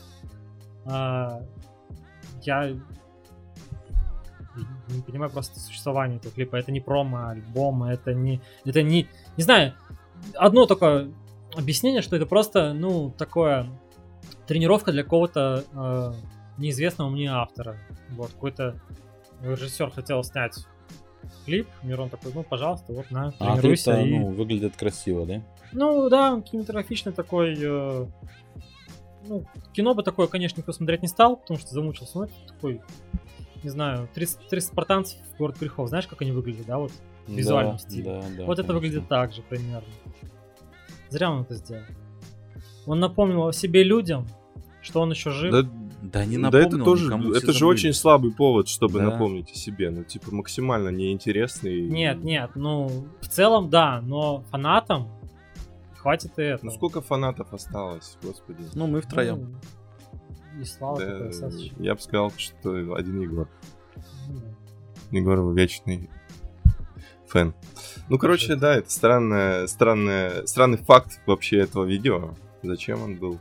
[0.86, 1.42] А,
[2.42, 2.70] я
[4.88, 6.56] не понимаю просто существование этого клипа.
[6.56, 8.40] Это не промо-альбом, это не...
[8.64, 9.06] Это не...
[9.36, 9.74] Не знаю,
[10.34, 11.08] одно только
[11.54, 13.66] объяснение, что это просто, ну, такое
[14.46, 16.12] тренировка для какого-то э,
[16.58, 17.76] неизвестного мне автора.
[18.10, 18.80] Вот, какой-то
[19.42, 20.66] режиссер хотел снять
[21.44, 23.92] клип, Мирон такой, ну, пожалуйста, вот на, А тренируйся.
[23.92, 24.18] клип-то, и...
[24.18, 25.42] ну, выглядит красиво, да?
[25.72, 27.56] Ну да, кинематографичный такой.
[27.60, 28.06] э,
[29.26, 32.18] ну, кино бы такое, конечно, никто смотреть не стал, потому что замучился.
[32.18, 32.80] Ну, это такой,
[33.62, 35.88] не знаю, 30, 30 спартанцев в город грехов.
[35.88, 36.92] Знаешь, как они выглядят, да, вот?
[37.34, 38.04] В визуальном Да, стиле.
[38.04, 38.74] да, да, вот это конечно.
[38.74, 39.88] выглядит так же примерно.
[41.10, 41.82] Зря он это сделал.
[42.86, 44.26] Он напомнил о себе людям,
[44.82, 45.52] что он еще жив.
[45.52, 45.62] Да,
[46.02, 47.64] Да не да напомнил, это тоже, никому, это же забыли.
[47.74, 49.10] очень слабый повод, чтобы Да.
[49.10, 49.90] напомнить о себе.
[49.90, 51.82] Ну, типа, максимально неинтересный.
[51.82, 55.08] Нет, нет, ну, в целом, да, но фанатам
[55.96, 56.70] хватит и этого.
[56.70, 58.64] Ну, сколько фанатов осталось, господи.
[58.74, 59.56] Ну, мы втроем.
[60.54, 61.30] Ну, И слава Да,
[61.78, 63.48] я бы сказал, что один Егор.
[64.28, 65.18] Ну да.
[65.18, 66.08] Егор вечный
[67.30, 67.54] Фэн.
[68.08, 72.34] Ну, короче, да, это странная, странная, странный факт вообще этого видео.
[72.62, 73.38] Зачем он был?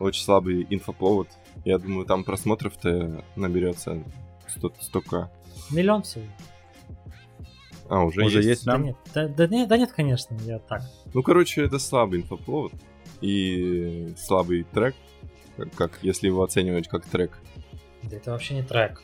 [0.00, 1.28] Очень слабый инфоповод.
[1.64, 4.02] Я думаю, там просмотров-то наберется
[4.48, 5.28] 100, 100к.
[5.70, 6.24] Миллион всего.
[7.88, 8.48] А, уже, Уже есть?
[8.48, 10.82] есть Да нет, да, да нет, да нет, конечно, я так.
[11.12, 12.72] Ну, короче, это слабый инфоповод.
[13.20, 14.96] И слабый трек.
[15.56, 17.38] Как, как если его оценивать как трек.
[18.02, 19.02] Да это вообще не трек.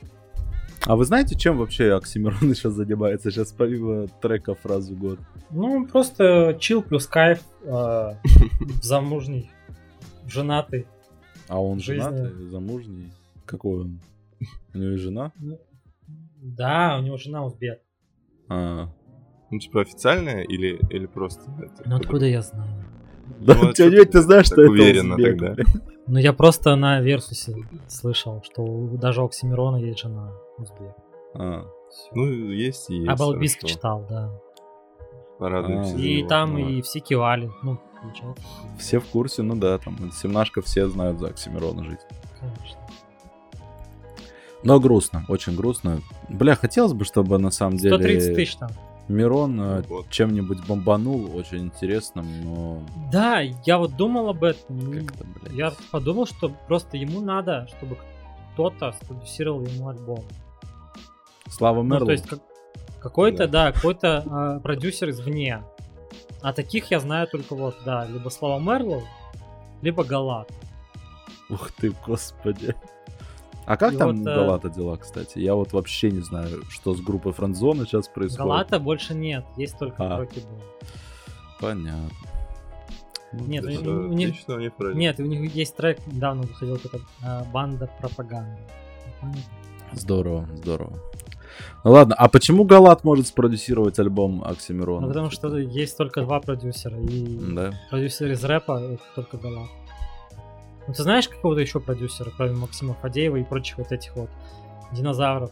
[0.86, 3.30] А вы знаете, чем вообще Оксимирон сейчас занимается?
[3.30, 5.18] Сейчас помимо трека фразу год.
[5.50, 8.14] Ну, просто чил плюс кайф, э,
[8.82, 9.50] замужний,
[10.26, 10.86] женатый.
[11.48, 13.12] А он Жизнь, женатый, замужний?
[13.44, 14.00] Какой он?
[14.72, 15.32] У него есть жена?
[15.38, 15.58] Ну,
[16.36, 17.80] Да, у него жена узбек.
[18.48, 18.88] А.
[19.50, 21.42] Ну, типа официальная или, или просто...
[21.84, 22.70] Ну откуда я знаю?
[23.40, 25.62] Да, Ну, ведь ты ты знаешь, что это уверенно узбек, тогда?
[26.10, 27.54] Ну я просто на Версусе
[27.86, 30.92] слышал, что у- даже у Оксимирона есть жена узбек.
[31.34, 31.64] А.
[31.88, 32.08] Всё.
[32.14, 33.08] Ну, есть и есть.
[33.08, 33.74] а Балбиск хорошо.
[33.74, 34.30] читал, да.
[35.38, 35.98] Порадуемся А.
[36.00, 37.50] И там Ну, и в Сикивале.
[37.62, 38.42] Ну, получается,
[38.78, 42.00] Все в курсе, ну да, там семнашка все знают за Оксимирона жить.
[42.40, 42.80] конечно.
[44.64, 46.00] Но грустно, очень грустно.
[46.28, 48.70] Бля, хотелось бы, чтобы на самом деле 130 тысяч там.
[49.10, 50.08] Мирон э, Вот.
[50.10, 55.06] чем-нибудь бомбанул, очень интересным, но Да, я вот думал об этом.
[55.50, 57.98] Я подумал, что просто ему надо, чтобы
[58.52, 60.24] кто-то спродюсировал ему альбом.
[61.48, 62.06] Слава Ну, Мерлоу.
[62.06, 62.40] то есть как-
[63.00, 63.64] какой-то, Да.
[63.66, 65.62] да, какой-то а, продюсер извне.
[66.42, 69.02] А таких я знаю только вот, да, либо Слава Мерлоу,
[69.82, 70.50] либо Галат.
[71.48, 72.74] Ух ты, господи.
[73.66, 75.38] А как И там вот, у э, Галата дела, кстати?
[75.38, 78.38] Я вот вообще не знаю, что с группой Френдзона сейчас происходит.
[78.38, 80.26] Галата больше нет, есть только А.
[81.60, 82.10] Понятно.
[83.32, 84.34] Ну, Нет, у- что, у них-.
[84.94, 88.58] Нет, у них есть трек, недавно выходил такой а, банда пропаганды.
[89.92, 90.98] Здорово, здорово.
[91.84, 95.02] Ну ладно, а почему Галат может спродюсировать альбом Оксимирона?
[95.02, 97.72] Ну, потому что есть только два продюсера, и Да.
[97.90, 99.68] продюсер из рэпа это только Галат.
[100.86, 104.30] Ну, ты знаешь какого-то еще продюсера, кроме Максима Фадеева и прочих вот этих вот
[104.92, 105.50] динозавров?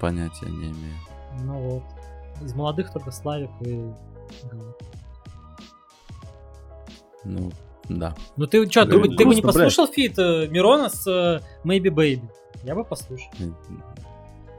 [0.00, 0.94] Понятия не имею.
[1.40, 1.82] Ну вот.
[2.42, 3.92] Из молодых только Славик и.
[7.24, 7.52] Ну,
[7.88, 8.14] да.
[8.36, 12.28] Ну ты что, ты, ты бы не послушал feat э, Мирона с э, Maybe Baby?
[12.64, 13.30] Я бы послушал.
[13.38, 13.54] Не,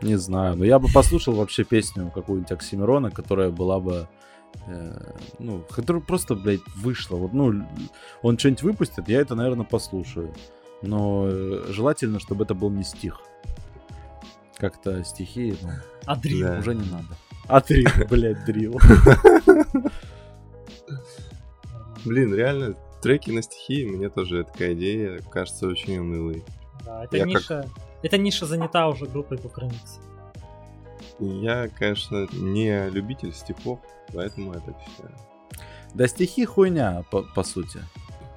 [0.02, 4.08] не знаю, но я бы послушал вообще песню какую-нибудь Оксимирона, которая была бы
[5.40, 7.18] ну, которая просто, блядь, вышла.
[7.18, 7.66] Вот, ну,
[8.22, 10.34] он что-нибудь выпустит, я это, наверное, послушаю.
[10.82, 13.20] Но э, желательно, чтобы это был не стих.
[14.58, 15.70] Как-то стихи, ну,
[16.06, 16.48] А Дрил?
[16.48, 16.60] Да.
[16.60, 17.08] уже не надо.
[17.48, 18.80] А три, блядь, дрил.
[22.06, 26.44] Блин, реально, треки на стихи, мне тоже такая идея кажется очень унылой.
[26.86, 27.66] Да, это Я как- ниша.
[28.02, 30.00] Это ниша занята уже группой Кукрыникс.
[31.20, 33.80] Я, конечно, не любитель стихов,
[34.14, 35.16] поэтому я так считаю.
[35.94, 37.80] Да стихи хуйня, по, по сути.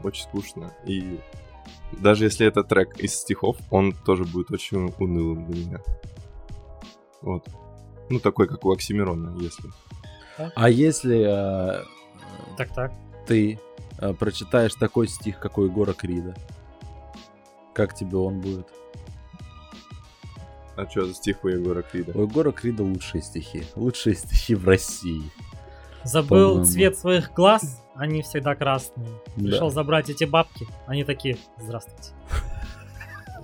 [0.03, 0.73] Очень скучно.
[0.85, 1.19] И
[1.93, 5.81] даже если это трек из стихов, он тоже будет очень унылым для меня.
[7.23, 7.49] Вот.
[8.11, 9.71] Ну, такой, как у Оксимирона, если.
[10.55, 11.85] А если э,
[12.57, 12.93] Так, так.
[13.27, 13.59] ты
[13.99, 16.35] э, прочитаешь такой стих, как у Егора Крида,
[17.73, 18.69] как тебе он будет?
[20.77, 22.13] А что за стих у Егора Крида?
[22.15, 23.65] У Егора Крида лучшие стихи.
[23.77, 25.23] Лучшие стихи в России.
[26.05, 26.65] Забыл По-моему.
[26.65, 29.09] цвет своих глаз, они всегда красные.
[29.37, 29.43] Да.
[29.43, 32.13] Пришел забрать эти бабки, они такие, здравствуйте.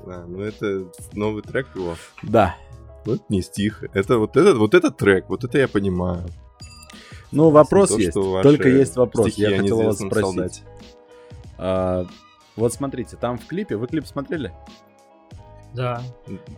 [0.07, 1.97] Да, ну это новый трек его.
[2.23, 2.57] Да.
[3.05, 3.83] Вот не стих.
[3.95, 6.29] Это вот этот, вот этот трек, вот это я понимаю.
[7.33, 8.13] Ну, вопрос то, есть.
[8.13, 9.29] Только есть вопрос.
[9.29, 10.63] стихи Я хотел вас спросить.
[11.57, 12.07] А,
[12.57, 14.53] вот смотрите, там в клипе, вы клип смотрели?
[15.75, 16.03] Да.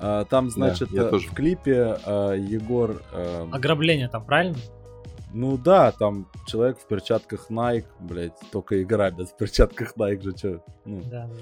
[0.00, 1.28] А, там, значит, я э, тоже.
[1.28, 3.02] в клипе а, Егор...
[3.12, 4.56] э, Ограбление там, правильно?
[5.32, 10.32] ну да, там человек в перчатках Nike, блядь, только и грабят в перчатках Nike же,
[10.32, 10.64] чё?
[10.84, 11.34] Ну, Да, да.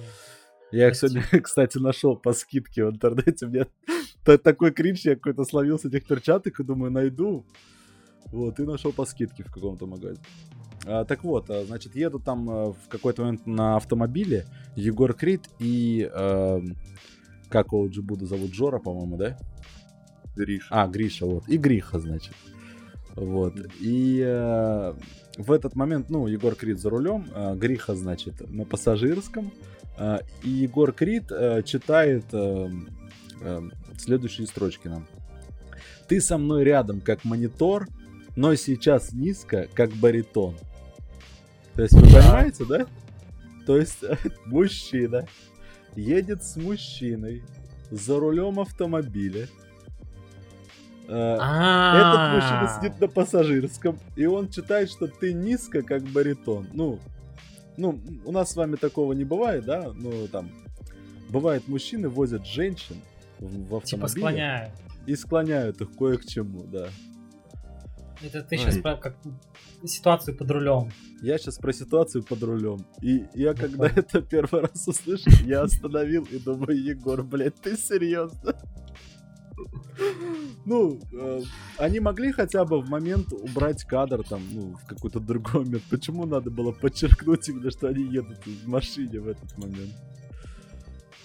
[0.71, 3.47] Я их сегодня, кстати, нашел по скидке в интернете.
[3.47, 3.67] Мне
[4.25, 7.45] та- такой кринж, я какой-то словил с этих перчаток и думаю, найду.
[8.27, 10.25] Вот, и нашел по скидке в каком-то магазине.
[10.87, 15.49] А, так вот, а, значит, еду там а, в какой-то момент на автомобиле Егор Крид
[15.59, 16.11] и...
[16.13, 16.77] эм,
[17.53, 18.55] как его Джибуда зовут?
[18.55, 19.37] Жора, по-моему, да?
[20.35, 20.67] Гриш.
[20.71, 21.47] А, Гриша, вот.
[21.49, 22.33] И Гриха, значит.
[23.15, 23.55] Вот.
[23.79, 24.95] И э,
[25.37, 29.53] в этот момент, ну, Егор Крид за рулем, э, Гриха, значит, на пассажирском.
[29.99, 32.71] э, и Егор Крид э, читает э,
[33.43, 33.61] э,
[33.99, 35.07] следующие строчки нам.
[36.09, 37.87] Ты со мной рядом, как монитор,
[38.35, 40.55] но сейчас низко, как баритон.
[41.75, 42.87] То есть, вы понимаете, да?
[43.67, 43.99] То есть,
[44.47, 45.27] мужчина
[45.97, 47.43] едет с мужчиной
[47.91, 49.49] за рулем автомобиля,
[51.09, 51.97] Э, А.
[51.99, 56.69] Этот мужчина сидит на пассажирском, и он читает, что ты низко, как баритон.
[56.73, 57.01] Ну,
[57.77, 59.93] ну, у нас с вами такого не бывает, да?
[59.95, 60.51] Ну, там,
[61.29, 62.97] бывает, мужчины возят женщин
[63.41, 64.73] в, в Типа автомобиле склоняю.
[65.07, 66.89] и склоняют их кое к чему, да.
[68.25, 68.63] Это ты Ой.
[68.63, 69.17] сейчас про как
[69.85, 70.91] ситуацию под рулем.
[71.23, 72.87] Я сейчас про ситуацию под рулем.
[73.01, 73.93] И я когда понял.
[73.97, 78.55] это первый раз услышал, я остановил и думаю, Егор, блядь, ты серьезно?
[80.65, 81.41] Ну, э,
[81.77, 85.83] они могли хотя бы в момент убрать кадр там, ну, в какой-то другой момент.
[85.91, 89.93] Почему надо было подчеркнуть именно, что они едут в машине в этот момент?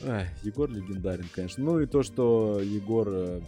[0.03, 1.63] Ай, Егор легендарен, конечно.
[1.63, 3.41] Ну и то, что Егор э,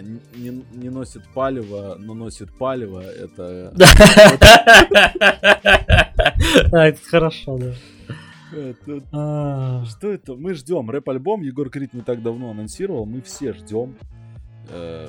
[0.00, 3.72] не, не носит палево, но носит палево, это...
[3.74, 3.86] Да,
[6.86, 7.74] это хорошо, да.
[9.12, 10.34] А, Что это?
[10.34, 11.42] Мы ждем рэп-альбом.
[11.42, 13.06] Егор Крид не так давно анонсировал.
[13.06, 13.96] Мы все ждем.
[14.68, 15.08] Э,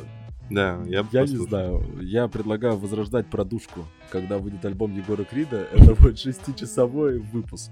[0.50, 1.84] Да, я Я не знаю.
[2.02, 3.86] Я предлагаю возрождать продушку.
[4.10, 7.72] Когда выйдет альбом Егора Крида, это будет шестичасовой выпуск.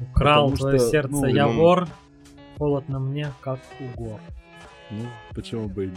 [0.00, 1.88] Украл твое сердце, ну, я ну, вор.
[2.56, 4.20] Холодно мне, как у гор.
[4.90, 5.96] Ну, почему бы и нет.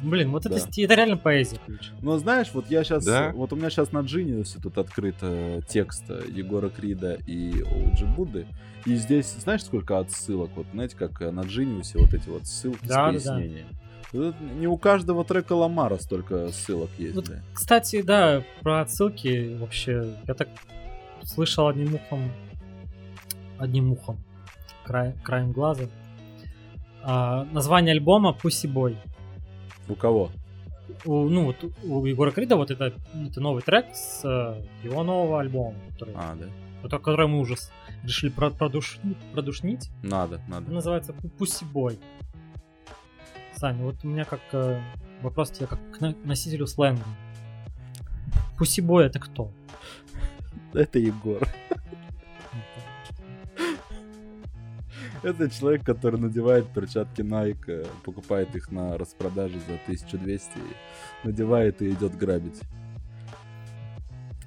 [0.00, 0.60] Блин, вот это, Да.
[0.60, 1.58] сти- это реально поэзия.
[2.02, 3.32] Но знаешь, вот я сейчас, Да.
[3.34, 8.06] вот у меня сейчас на Genius тут открыт э, текст э, Егора Крида и Оуджи
[8.06, 8.46] Будды.
[8.86, 10.50] И здесь, знаешь, сколько отсылок?
[10.54, 13.34] Вот знаете, как э, на Genius вот эти вот ссылки Да, да, с да.
[13.34, 13.66] пояснением.
[14.12, 17.40] Тут Не у каждого трека Ламара столько ссылок есть, Вот, да.
[17.52, 20.48] кстати, да, про отсылки вообще, я так
[21.24, 22.30] слышал одним ухом,
[23.58, 24.16] одним ухом,
[24.84, 25.84] край, краем глаза.
[27.02, 28.96] А, название альбома Pussy Boy.
[29.88, 30.30] У кого?
[31.04, 35.40] У, ну, вот у Егора Крида вот это, это новый трек с э, его нового
[35.40, 36.46] альбома, который, А, да.
[36.82, 37.54] вот который мы уже
[38.02, 39.90] решили про- продушнить, продушнить.
[40.02, 40.66] Надо, надо.
[40.68, 41.98] Он называется Pussy Boy.
[43.54, 44.80] Саня, вот у меня как э,
[45.22, 47.04] вопрос тебе как к носителю сленга.
[48.58, 49.50] Boy это кто?
[50.74, 51.46] Это Егор.
[55.22, 61.82] Это человек, который надевает перчатки Nike, э, покупает их на распродаже за 1200, и надевает
[61.82, 62.60] и идет грабить.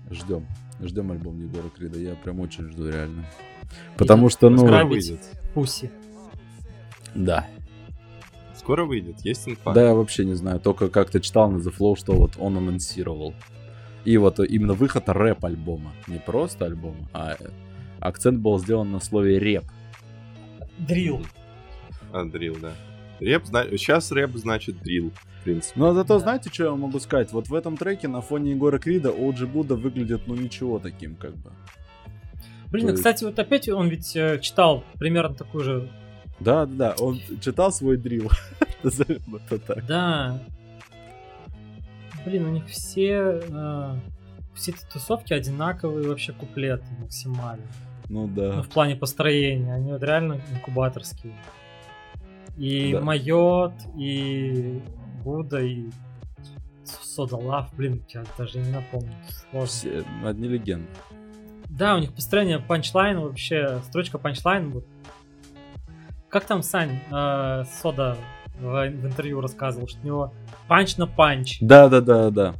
[0.09, 0.45] Ждем.
[0.81, 1.99] Ждем альбом Егора Крида.
[1.99, 3.25] Я прям очень жду, реально.
[3.97, 4.59] Потому что, ну...
[4.59, 5.19] Скоро выйдет.
[5.53, 5.91] Пуси.
[7.15, 7.47] Да.
[8.55, 9.73] Скоро выйдет, есть инфа.
[9.73, 10.59] Да, я вообще не знаю.
[10.59, 13.33] Только как-то читал на The Flow, что вот он анонсировал.
[14.05, 15.91] И вот именно выход рэп-альбома.
[16.07, 17.49] Не просто альбома, а э,
[17.99, 19.63] акцент был сделан на слове реп.
[20.87, 21.25] Дрил.
[22.11, 22.73] А, дрил, да.
[23.19, 23.65] Рэп, зна...
[23.71, 25.79] сейчас рэп значит дрил, в принципе.
[25.79, 26.19] Но зато Да.
[26.19, 27.31] знаете, что я могу сказать?
[27.31, 31.35] Вот в этом треке на фоне Егора Крида Оджи Будда выглядит, ну, ничего таким, как
[31.35, 31.51] бы.
[32.71, 35.89] Блин, а, кстати, вот опять он ведь э, читал примерно такую же.
[36.39, 38.29] Да, да, да, он читал свой дрил.
[39.87, 40.41] Да.
[42.25, 43.95] Блин, у них все э,
[44.55, 47.65] все эти тусовки одинаковые вообще куплеты максимально.
[48.11, 48.61] Ну Ну, да.
[48.61, 49.73] в плане построения.
[49.73, 51.33] Они вот реально инкубаторские.
[52.57, 53.01] И Да.
[53.01, 54.81] Майот, и
[55.23, 55.89] Будда, и
[56.83, 59.13] Сода Лав, блин, я даже не напомню.
[59.49, 59.67] Сложно.
[59.67, 60.87] Все одни легенды.
[61.69, 64.71] Да, у них построение панчлайн вообще, строчка панчлайн.
[64.71, 64.85] Вот.
[66.27, 68.17] Как там Сань э, Сода
[68.59, 70.33] в, в интервью рассказывал, что у него
[70.67, 71.59] панч на панч.
[71.61, 72.55] Да, да, да, да.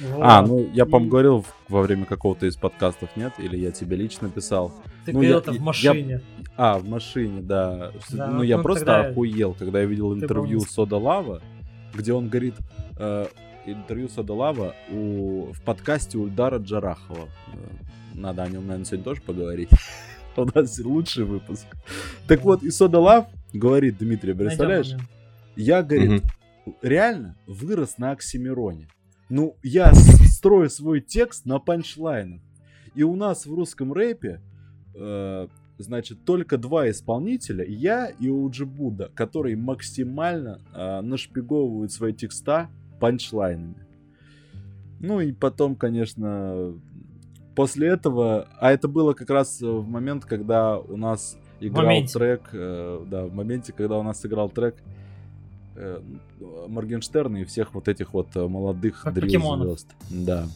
[0.00, 0.22] Вот.
[0.22, 3.32] А, ну я, по-моему, И говорил во время какого-то из подкастов, нет?
[3.38, 4.72] Или я тебе лично писал.
[5.04, 6.20] Ты ну, говорил я- это в я- машине.
[6.56, 7.92] А, в машине, да.
[8.10, 11.42] Да, ну, вот, я ну, просто тогда охуел, когда я видел интервью был Сода Лава,
[11.94, 12.54] где он говорит,
[12.98, 13.26] э,
[13.66, 17.28] интервью Сода Лава у, в подкасте Эльдара Джарахова.
[17.52, 17.56] Э,
[18.14, 19.68] Надо о нем, наверное, сегодня тоже поговорить.
[20.36, 21.66] У нас лучший выпуск.
[22.26, 24.92] Так вот, и Soda Luv говорит, Дмитрий, представляешь,
[25.56, 26.22] я, говорит,
[26.82, 28.88] реально вырос на Оксимироне.
[29.28, 32.40] Ну, я строю свой текст на панчлайнах.
[32.94, 34.40] И у нас в русском рэпе,
[34.94, 42.70] э, значит, только два исполнителя, я и OG Buda, которые максимально э, нашпиговывают свои текста
[43.00, 43.86] панчлайнами.
[45.00, 46.74] Ну и потом, конечно,
[47.54, 52.18] после этого, а это было как раз в момент, когда у нас играл моменте.
[52.18, 54.76] трек, э, да, в моменте, когда у нас играл трек
[55.76, 56.00] э,
[56.68, 59.66] Моргенштерна и всех вот этих вот э, молодых Как дрил покемонов.
[59.68, 59.86] звезд.
[60.10, 60.46] Да.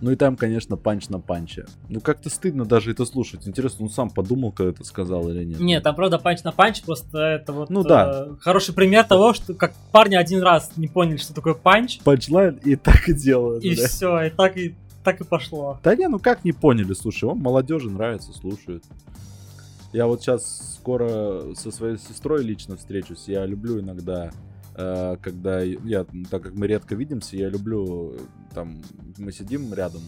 [0.00, 1.66] Ну и там, конечно, панч на панче.
[1.88, 3.46] Ну как-то стыдно даже это слушать.
[3.46, 5.60] Интересно, он сам подумал, когда это сказал или нет?
[5.60, 8.26] Нет, там правда панч на панч, просто это вот Ну да.
[8.28, 12.58] э, хороший пример того, что как парни один раз не поняли, что такое панч, Панчлайн
[12.64, 13.62] и так и делают.
[13.64, 13.88] и бля.
[13.88, 15.78] все, и так и так и пошло.
[15.82, 18.84] Да не, ну как не поняли, слушай, он молодежи нравится, слушают.
[19.92, 23.26] Я вот сейчас скоро со своей сестрой лично встречусь.
[23.26, 24.30] Я люблю иногда,
[24.76, 28.14] э, когда я, так как мы редко видимся, я люблю
[28.54, 28.80] там
[29.18, 30.02] мы сидим рядом,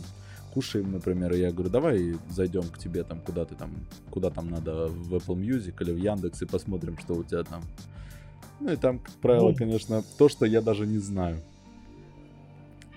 [0.55, 3.71] кушаем, например, и я говорю, давай зайдем к тебе там, куда ты там,
[4.11, 7.63] куда там надо в Apple Music или в Яндекс и посмотрим, что у тебя там.
[8.61, 11.41] Ну и там, как правило, конечно, то, что я даже не знаю.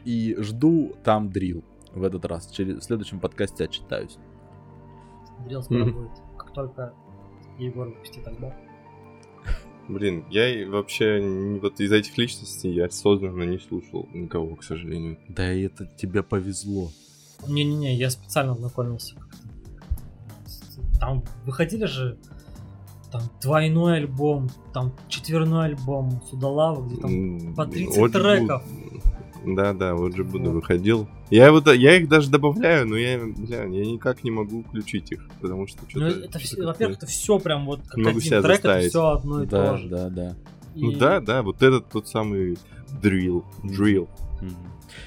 [0.03, 1.63] И жду там дрил
[1.93, 2.47] в этот раз.
[2.51, 4.17] Через, в следующем подкасте отчитаюсь.
[5.45, 6.11] Дрил скоро будет,
[6.55, 6.93] только
[7.59, 8.53] Егор выпустит альбом.
[9.87, 11.21] Блин, я вообще
[11.61, 15.19] вот из этих личностей я осознанно не слушал никого, к сожалению.
[15.29, 16.89] Да и это тебе повезло.
[17.47, 19.37] Не-не-не, я специально знакомился как-то.
[20.99, 22.17] Там выходили же
[23.11, 28.63] там двойной альбом, там четверной альбом Судолава, где там по 30 вот же треков.
[29.45, 30.53] Да, да, вот же буду Вот.
[30.55, 31.07] выходил.
[31.29, 35.27] Я вот я их даже добавляю, но я, бля, я никак не могу включить их,
[35.41, 36.25] потому что Ну, что-то.
[36.25, 38.89] это все, что-то во-первых, это все прям вот как один себя трек, это заставить.
[38.89, 39.89] все одно и да, то же.
[39.89, 40.35] да, да.
[40.75, 42.57] Ну И- да, да, вот этот тот самый
[43.01, 44.07] drill, drill.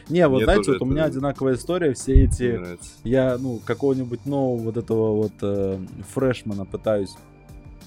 [0.09, 2.61] Не, вот Мне знаете, вот у это меня одинаковая история, все эти...
[3.05, 5.79] Я, ну, какого-нибудь нового вот этого вот э,
[6.13, 7.15] фрешмана пытаюсь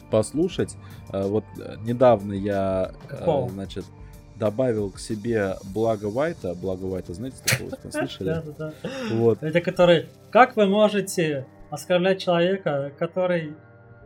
[0.09, 0.75] послушать.
[1.11, 3.85] Э, вот э, недавно я, э, значит,
[4.41, 6.55] добавил к себе Благо Вайта.
[6.55, 8.27] Благо Вайта, знаете, такого слышали?
[8.29, 8.73] да, да.
[9.11, 9.43] Вот.
[9.43, 13.53] Это который, как вы можете оскорблять человека, который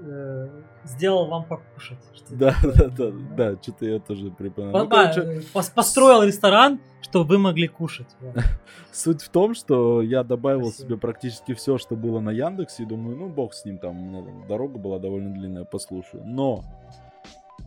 [0.02, 0.48] э,
[0.84, 1.98] сделал вам покушать?
[2.30, 4.74] Да, да, да, да, что-то я тоже припоминаю.
[4.74, 8.08] По- Ну, короче, э, пос- Построил ресторан, чтобы вы могли кушать.
[8.20, 8.36] Вот.
[8.92, 10.88] Суть в том, что я добавил Спасибо.
[10.90, 14.78] себе практически все, что было на Яндексе, и думаю, ну бог с ним, там, дорога
[14.80, 16.24] была довольно длинная, послушаю.
[16.26, 16.64] Но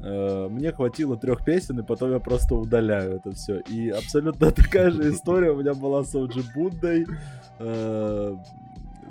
[0.01, 3.59] мне хватило трех песен, и потом я просто удаляю это все.
[3.61, 7.07] И абсолютно такая же история у меня была с Оджи Буддой,
[7.59, 8.37] э,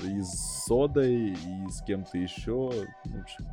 [0.03, 2.71] и с Содой, и с кем-то еще.
[3.05, 3.45] В общем,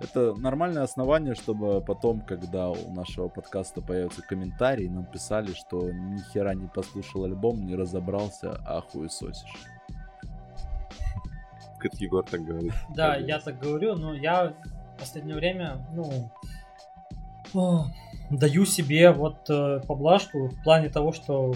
[0.00, 6.18] это нормальное основание, чтобы потом, когда у нашего подкаста появятся комментарии, нам писали, что ни
[6.32, 9.66] хера не послушал альбом, не разобрался, а хуесосишь.
[11.78, 12.72] Как Егор так говорит.
[12.94, 14.54] Да, я так говорю, но я
[14.96, 16.32] в последнее время, ну,
[18.30, 21.54] даю себе вот э, поблажку в плане того, что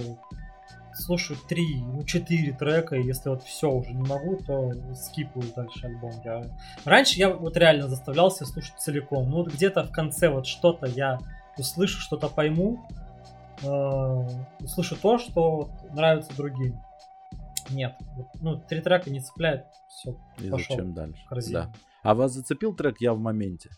[0.97, 5.87] слушаю три, ну, четыре трека, и если вот все уже не могу, то скипаю дальше
[5.87, 6.13] альбом.
[6.25, 6.45] Я...
[6.85, 9.31] Раньше я вот реально заставлял себя слушать целиком.
[9.31, 11.19] Ну, вот где-то в конце вот что-то я
[11.59, 12.87] услышу, что-то пойму,
[13.63, 14.29] э,
[14.61, 16.81] услышу то, что нравится другим.
[17.71, 17.95] Нет,
[18.41, 21.23] ну, три трека не цепляет, все, И пошел зачем дальше?
[21.51, 21.73] Да.
[22.03, 23.71] А вас зацепил трек «Я в моменте»?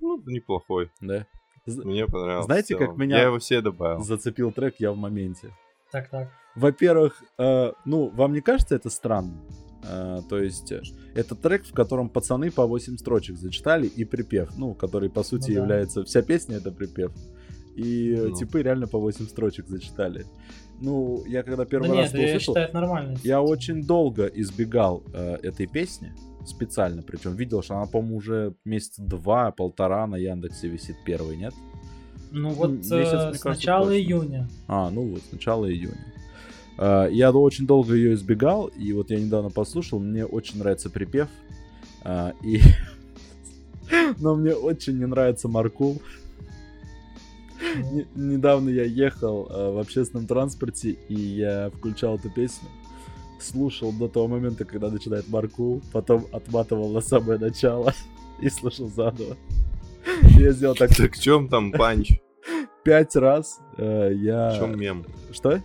[0.00, 0.90] Ну, неплохой.
[1.00, 1.26] Да?
[1.66, 2.46] Мне понравился.
[2.46, 4.00] Знаете, как меня- Я его все добавил.
[4.02, 5.50] Зацепил трек «Я в моменте».
[5.92, 6.28] Так, так.
[6.56, 9.40] Во-первых, э, ну, вам не кажется это странным?
[9.84, 10.82] Э, то есть, э,
[11.14, 15.50] это трек, в котором пацаны по 8 строчек зачитали и припев, ну, который, по сути,
[15.50, 15.60] Ну да.
[15.62, 16.04] является...
[16.04, 17.12] Вся песня— это припев.
[17.76, 18.34] И э, Ну.
[18.34, 20.26] типы реально по 8 строчек зачитали.
[20.80, 23.16] Ну, я когда первый да раз нет, это я услышал, считаю, это нормально.
[23.22, 26.12] я очень долго избегал э, этой песни,
[26.46, 31.54] специально, причем видел, что она, по-моему, уже месяца два, полтора на Яндексе висит первый, нет?
[32.32, 33.98] Ну вот месяц, э, с начала точно.
[33.98, 34.48] июня.
[34.68, 35.98] А, ну вот, с начала июня.
[36.78, 41.28] А, Я очень долго ее избегал, и вот я недавно послушал, мне очень нравится припев.
[42.02, 42.60] а, И...
[44.18, 46.00] Но мне очень не нравится Маркул.
[47.60, 52.68] Ну, Не- Недавно я ехал в общественном транспорте, и я включал эту песню.
[53.40, 57.94] Слушал до того момента, когда начинает Маркул, потом отматывал на самое начало
[58.40, 59.36] и слушал заново.
[60.38, 62.12] Я сделал так Так в чем там панч?
[62.84, 63.60] пять раз.
[63.76, 64.50] э, Я...
[64.50, 65.04] В чем мем?
[65.32, 65.62] Что?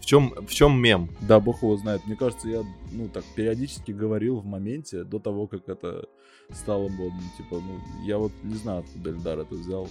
[0.00, 1.10] В чем, в чем мем?
[1.20, 2.00] Да, бог его знает.
[2.06, 2.62] Мне кажется, я,
[2.92, 6.06] ну, так, периодически говорил в моменте, до того, как это
[6.52, 7.24] стало модным.
[7.36, 9.88] Типа, ну, я вот не знаю, откуда Эльдар это взял,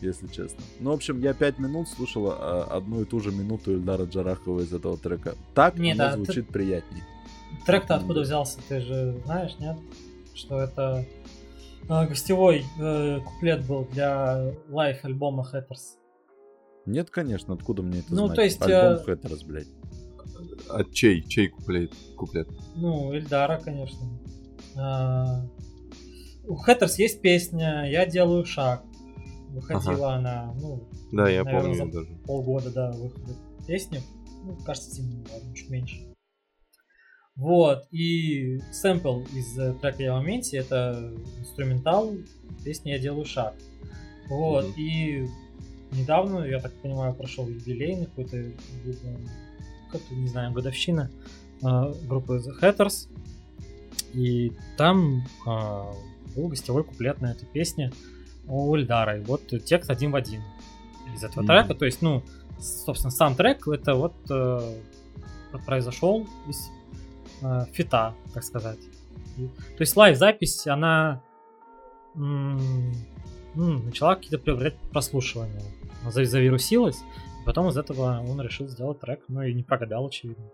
[0.00, 0.58] если честно.
[0.80, 4.60] Ну, в общем, я пять минут слушал а, одну и ту же минуту Эльдара Джарахова
[4.60, 5.34] из этого трека.
[5.54, 7.02] Так Не, да, ты- звучит приятней.
[7.66, 9.76] Трек-то откуда взялся, ты же знаешь, нет?
[10.34, 11.06] Что это
[11.88, 15.96] э, гостевой э, куплет был для live-альбома Hatters.
[16.84, 18.36] Нет, конечно, откуда мне это Ну, знать?
[18.36, 19.68] то есть, Альбом э, Hatters, блядь.
[20.68, 21.22] А чей?
[21.22, 21.92] Чей куплет?
[22.16, 22.48] куплет?
[22.76, 23.98] Ну, Эльдара, конечно.
[24.76, 25.44] А,
[26.44, 28.84] у Hatters есть песня «Я делаю шаг».
[29.56, 32.14] Выходила она, ну, Да, я Наверное, помню за- даже.
[32.26, 33.32] полгода, да, выхода
[33.66, 34.00] песни.
[34.44, 35.96] Ну, кажется, зимней, ладно, чуть меньше.
[37.34, 42.12] Вот, и сэмпл из э, трека «Я в моменте»— это инструментал
[42.64, 43.54] песни «Я делаю шаг».
[44.28, 44.74] Вот, Мгм.
[44.78, 45.26] и
[45.92, 48.42] недавно, я так понимаю, прошел юбилейный какой-то,
[49.92, 51.10] как не знаю, годовщина
[51.62, 53.08] э, группы The Hatters.
[54.14, 55.92] И там а,
[56.34, 57.92] был гостевой куплет на этой песне
[58.48, 59.18] у Ильдара.
[59.18, 60.42] И вот текст один в один
[61.14, 61.46] из этого Мгм.
[61.48, 61.74] трека.
[61.74, 62.22] То есть, ну,
[62.60, 64.78] собственно, сам трек это вот э,
[65.66, 66.68] произошел из
[67.42, 68.78] э, фита, так сказать.
[69.36, 71.22] И- то есть лайв-запись, она
[72.14, 72.92] м,
[73.54, 75.60] ну, начала какие-то приобретать прослушивания.
[76.08, 76.98] Завирусилась,
[77.42, 80.44] и потом из этого он решил сделать трек, ну и не прогадал, очевидно.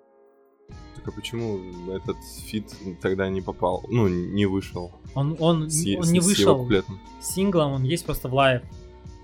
[1.05, 1.59] Так а почему
[1.91, 3.85] этот feat тогда не попал?
[3.89, 4.93] Ну, не вышел.
[5.15, 7.01] Он, он, С, он с- не с вышел куплетом.
[7.21, 8.63] синглом, он есть просто в live.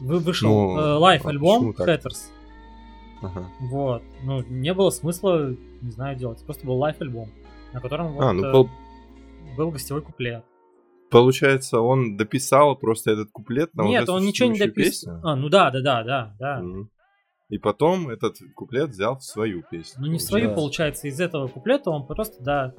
[0.01, 1.31] Вы вышел Ну, э, live а?
[1.31, 2.31] Hatters.
[3.22, 3.47] Ага.
[3.61, 4.03] Вот.
[4.24, 6.43] Ну, не было смысла, не знаю, делать.
[6.45, 7.29] Просто был live альбом,
[7.72, 8.70] на котором вот, А, ну э, пол-
[9.57, 10.45] был гостевой куплет.
[11.11, 15.20] получается, он дописал просто этот куплет на Нет, он ничего не дописал.
[15.22, 16.61] А, ну да, да, да, да, да.
[16.61, 16.91] Мгм.
[17.49, 20.05] И потом этот куплет взял в свою песню.
[20.05, 20.55] Ну не в свою, Да.
[20.55, 22.74] получается, из этого куплета он просто, да,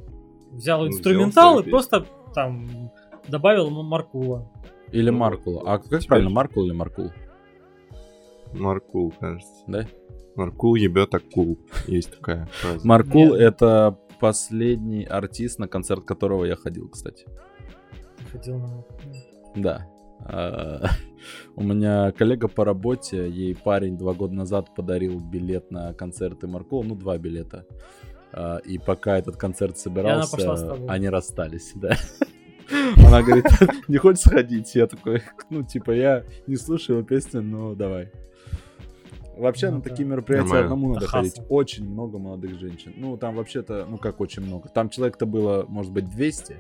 [0.52, 2.06] взял Ну, инструментал взял и свою просто
[2.36, 2.92] там
[3.28, 4.52] добавил Маркула.
[4.92, 5.64] Или Ну, Маркул.
[5.68, 7.12] А как теперь- правильно, Маркул или Маркул?
[8.54, 9.64] Маркул, кажется.
[9.68, 9.88] Да?
[10.36, 11.60] Маркул ебет акул.
[11.88, 12.88] Есть такая фраза.
[12.88, 17.26] Маркул это последний артист, на концерт которого я ходил, кстати.
[18.32, 18.86] Ходил на-
[19.56, 19.88] Да.
[20.26, 20.86] А,
[21.56, 26.84] У меня коллега по работе, ей парень два года назад подарил билет на концерты Маркула,
[26.84, 27.66] ну, два билета.
[28.32, 31.96] А, И пока этот концерт собирался, они расстались, да.
[32.98, 33.46] Она говорит,
[33.88, 34.76] не хочешь сходить?
[34.76, 38.12] Я такой, ну, типа, я не слушаю его песни, но давай.
[39.36, 39.90] Вообще Ну на да.
[39.90, 40.66] такие мероприятия Нормально.
[40.66, 41.42] одному надо Это ходить.
[41.48, 42.94] Очень много молодых женщин.
[42.98, 44.68] Ну, там вообще-то, ну как очень много.
[44.70, 46.58] Там человек-то было, может быть, 200,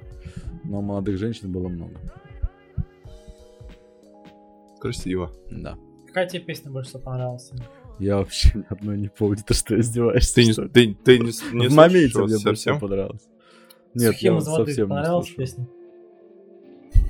[0.64, 1.95] но молодых женщин было много.
[4.80, 5.32] Красиво.
[5.51, 5.77] Да.
[6.07, 7.51] Какая тебе песня больше всего понравилась?
[7.99, 10.36] Я вообще ни одной не помню, ты что издеваешься?
[10.36, 12.80] Ты не, что ты, ты не, не В моменте мне больше всего совсем?
[12.80, 13.27] понравилось.
[13.93, 15.38] Нет, Сухим я из воды совсем не понравилась слушал.
[15.43, 15.67] песня?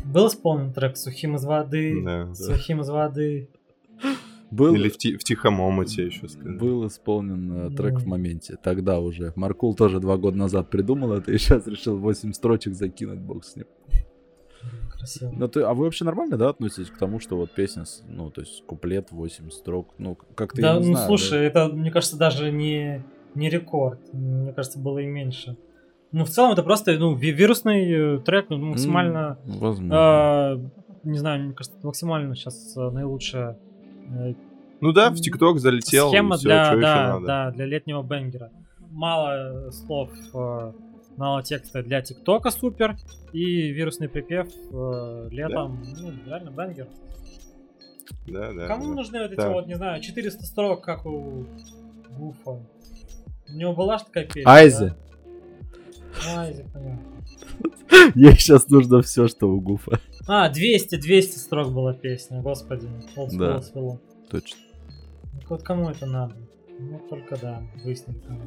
[0.06, 2.34] Был исполнен трек Сухим из воды, Да.
[2.34, 3.50] Сухим из воды.
[4.52, 6.58] Был, Или в, ти- в тихом омуте еще сказать.
[6.58, 8.10] был исполнен э, трек в Ну.
[8.10, 8.58] моменте.
[8.64, 9.32] Тогда уже.
[9.36, 13.56] Маркул тоже два года назад придумал это и сейчас решил 8 строчек закинуть, бог с
[13.56, 13.66] ним.
[15.00, 15.32] Красиво.
[15.34, 18.42] Ну, ты, а вы вообще нормально, да, относитесь к тому, что вот песня, ну, то
[18.42, 22.52] есть куплет 8 строк, ну, как-то я Да, ну знаю, слушай, это, мне кажется, даже
[22.52, 24.00] не, не рекорд.
[24.14, 25.56] Мне кажется, было и меньше.
[26.12, 28.66] Ну, в целом, это просто ну, ви- вирусный э, трек, ну, да.
[28.66, 29.96] максимально, М, Возможно.
[29.96, 30.56] а,
[31.04, 33.58] не знаю, мне кажется, максимально сейчас наилучшая
[34.12, 34.34] э,
[34.82, 37.26] Ну да, в ТикТок залетел, схема и всё, для, да, надо?
[37.26, 38.52] да, для летнего бенгера.
[38.92, 40.72] Мало э, слов, э,
[41.20, 42.96] мало текста для ТикТока супер,
[43.34, 46.88] и вирусный припев э, летом, ну, реально бенгер.
[48.26, 48.68] Да, да.
[48.68, 48.96] Кому да.
[48.96, 49.50] нужны вот эти Да.
[49.50, 51.46] вот, не знаю, 400 строк, как у
[52.10, 52.52] Гуфа?
[53.50, 54.96] У него была же такая песня, Айзе.
[56.26, 56.42] да?
[56.42, 57.06] Айзе, понятно.
[58.16, 60.00] Ей сейчас нужно все, что у Гуфа.
[60.26, 62.88] А, 200, 200 строк была песня, господи.
[63.34, 63.62] Да.
[64.32, 64.58] Точно.
[65.50, 66.36] Вот кому это надо?
[66.80, 68.42] Ну, только да, выяснить кому.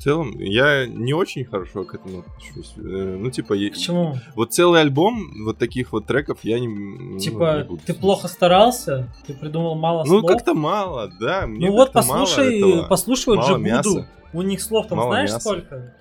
[0.00, 2.72] В целом, я не очень хорошо к этому отношусь.
[2.78, 4.16] Э, Ну, типа, е- К чему?
[4.34, 6.68] вот целый альбом вот таких вот треков я не...
[6.68, 8.00] ну, Типа, не буду ты слушать.
[8.00, 10.32] плохо старался, ты придумал мало Ну, слов.
[10.32, 11.46] как-то мало, да.
[11.46, 12.82] Мне ну вот как-то мало послушай, этого.
[12.88, 13.62] послушай вот Мало Джигуду.
[13.68, 14.08] мяса.
[14.32, 15.40] У них слов там Мало знаешь мяса.
[15.40, 15.94] сколько?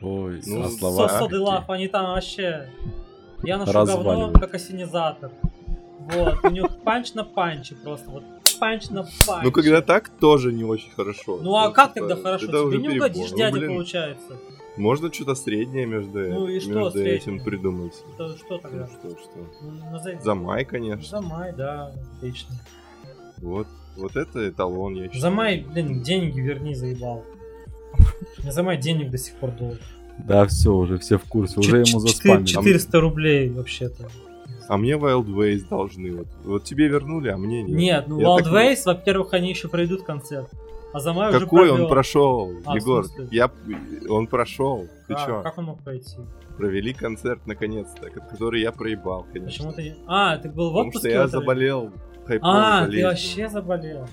[0.00, 1.38] Ой, Ну, а со- слова Со- Соды какие?
[1.40, 2.68] лав, они там вообще...
[3.42, 5.32] Я ношу говно, как осенизатор.
[5.98, 8.22] Вот, у них панч на панче просто, вот
[8.62, 8.88] панче.
[9.42, 11.38] Ну, когда так, тоже не очень хорошо.
[11.42, 12.46] Ну а как типа, тогда хорошо?
[12.46, 13.08] Тебе уже не перебор.
[13.08, 14.36] угодишь, Ну, дядя, блин, получается.
[14.76, 17.16] Можно что-то среднее между, Ну и что между среднее?
[17.16, 17.94] этим придумать.
[18.14, 18.86] Это что Ну, тогда?
[18.86, 19.38] что, что.
[19.62, 20.18] Ну, назови.
[20.22, 21.04] За май, конечно.
[21.04, 22.54] За май, да, отлично.
[23.38, 25.20] Вот, вот это эталон, я считаю.
[25.20, 27.24] За май, блин, деньги верни, заебал.
[28.38, 29.78] За май денег до сих пор долг.
[30.18, 31.58] Да, все, уже все в курсе.
[31.58, 32.46] Уже ему четыре- заспамили.
[32.46, 34.08] 400 рублей вообще-то.
[34.72, 36.16] А мне Wild Ways должны.
[36.16, 37.76] Вот, вот тебе вернули, а мне нет.
[37.76, 40.48] Нет, ну Я Wild так- Ways, во-первых, они еще пройдут концерт.
[40.94, 41.88] А за май уже Какой он провел.
[41.90, 43.04] прошел, А, Егор?
[43.30, 43.50] Я,
[44.08, 44.88] он прошел.
[45.08, 45.26] Ты Как?
[45.26, 45.42] чё?
[45.42, 46.16] Как он мог пройти?
[46.56, 49.66] Провели концерт наконец-то, ко- который я проебал, конечно.
[49.68, 49.94] Почему ты.
[50.06, 51.08] А, ты был в Потому отпуске?
[51.10, 51.90] что в я заболел
[52.26, 53.08] хайповой А, ты болезнью.
[53.08, 54.08] вообще заболел.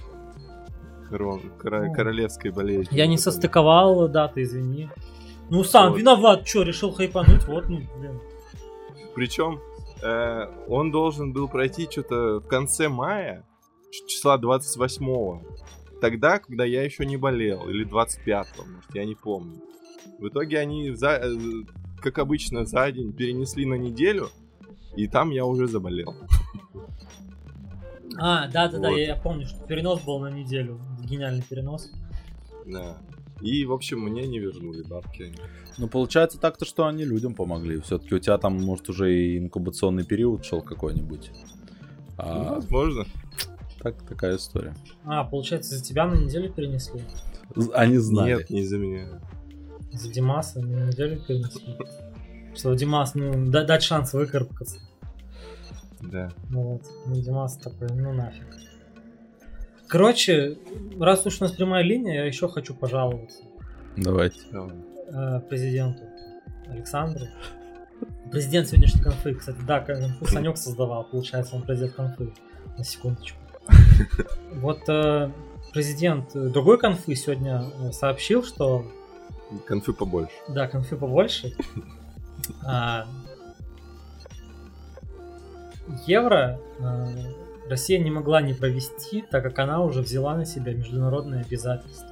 [1.10, 1.94] Корон- Ну.
[1.94, 2.88] королевской болезнью.
[2.92, 4.90] Я не состыковал даты, извини.
[5.50, 6.00] Ну сам Вот.
[6.00, 8.20] виноват, что, решил хайпануть, вот, ну, блин.
[9.16, 9.60] Причем
[10.02, 13.46] э, он должен был пройти что-то в конце мая,
[14.08, 15.42] числа 28-го.
[16.02, 19.62] Тогда, когда я еще не болел, или 25-го, может, я не помню.
[20.20, 21.30] В итоге они, за, э,
[22.02, 24.30] как обычно, за день перенесли на неделю,
[24.96, 26.16] и там я уже заболел.
[28.18, 28.98] А, да-да-да, Вот.
[28.98, 30.80] я, я помню, что перенос был на неделю.
[31.04, 31.92] Гениальный перенос.
[32.66, 32.98] Да.
[33.42, 35.34] И, в общем, мне не вернули бабки.
[35.78, 37.80] Ну, получается так-то, что они людям помогли.
[37.82, 41.32] Все-таки у тебя там, может, уже и инкубационный период шел какой-нибудь.
[41.32, 41.38] Ну,
[42.18, 43.06] А, возможно.
[43.82, 44.76] так, такая история.
[45.06, 47.02] А, получается, за тебя на неделю перенесли?
[47.74, 48.36] Они знали.
[48.36, 49.22] Нет, не из-за меня.
[49.94, 51.78] За Димаса на неделю перенесли?
[52.56, 54.80] Что Димас, ну, да- дать шанс выкарабкаться.
[56.02, 56.30] Да.
[56.50, 58.48] Ну вот, ну Димас такой, ну нафиг.
[59.90, 60.58] Короче,
[61.00, 63.42] раз уж у нас прямая линия, я еще хочу пожаловаться
[63.98, 64.40] Давайте.
[64.52, 64.76] Давай.
[65.08, 66.04] э, президенту
[66.68, 67.26] Александру.
[68.32, 72.32] Президент сегодняшней конфы, кстати, да, конфу Санек создавал, получается, он президент конфы.
[72.78, 73.38] На секундочку.
[74.54, 75.32] Вот э,
[75.74, 78.86] президент другой конфы сегодня э, сообщил, что
[79.66, 80.34] Конфы побольше.
[80.50, 81.54] да, конфы побольше.
[82.66, 83.06] А,
[86.08, 86.60] Евро
[87.70, 92.08] Россия не могла не провести, так как она уже взяла на себя международные обязательства.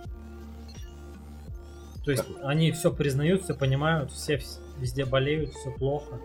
[2.06, 6.20] То есть они все признают, все понимают, все вс- везде болеют, все плохо.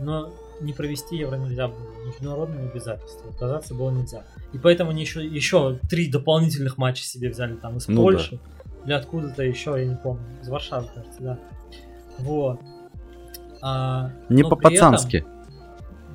[0.00, 2.06] Но не провести евро нельзя было.
[2.06, 3.28] Международные обязательства.
[3.30, 4.24] Отказаться было нельзя.
[4.54, 8.02] И поэтому они еще, еще три дополнительных матча себе взяли там из Ну да.
[8.02, 8.40] Польши.
[8.84, 10.22] Или откуда-то еще, я не помню.
[10.40, 11.38] Из Варшавы, кажется, да.
[12.18, 12.60] Вот.
[13.60, 15.24] А, Не по-пацански.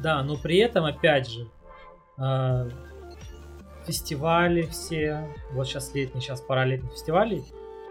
[0.02, 1.48] да, но при этом, опять же,
[2.18, 2.70] э,
[3.86, 7.44] фестивали все, вот сейчас летний, сейчас пора летних фестивалей,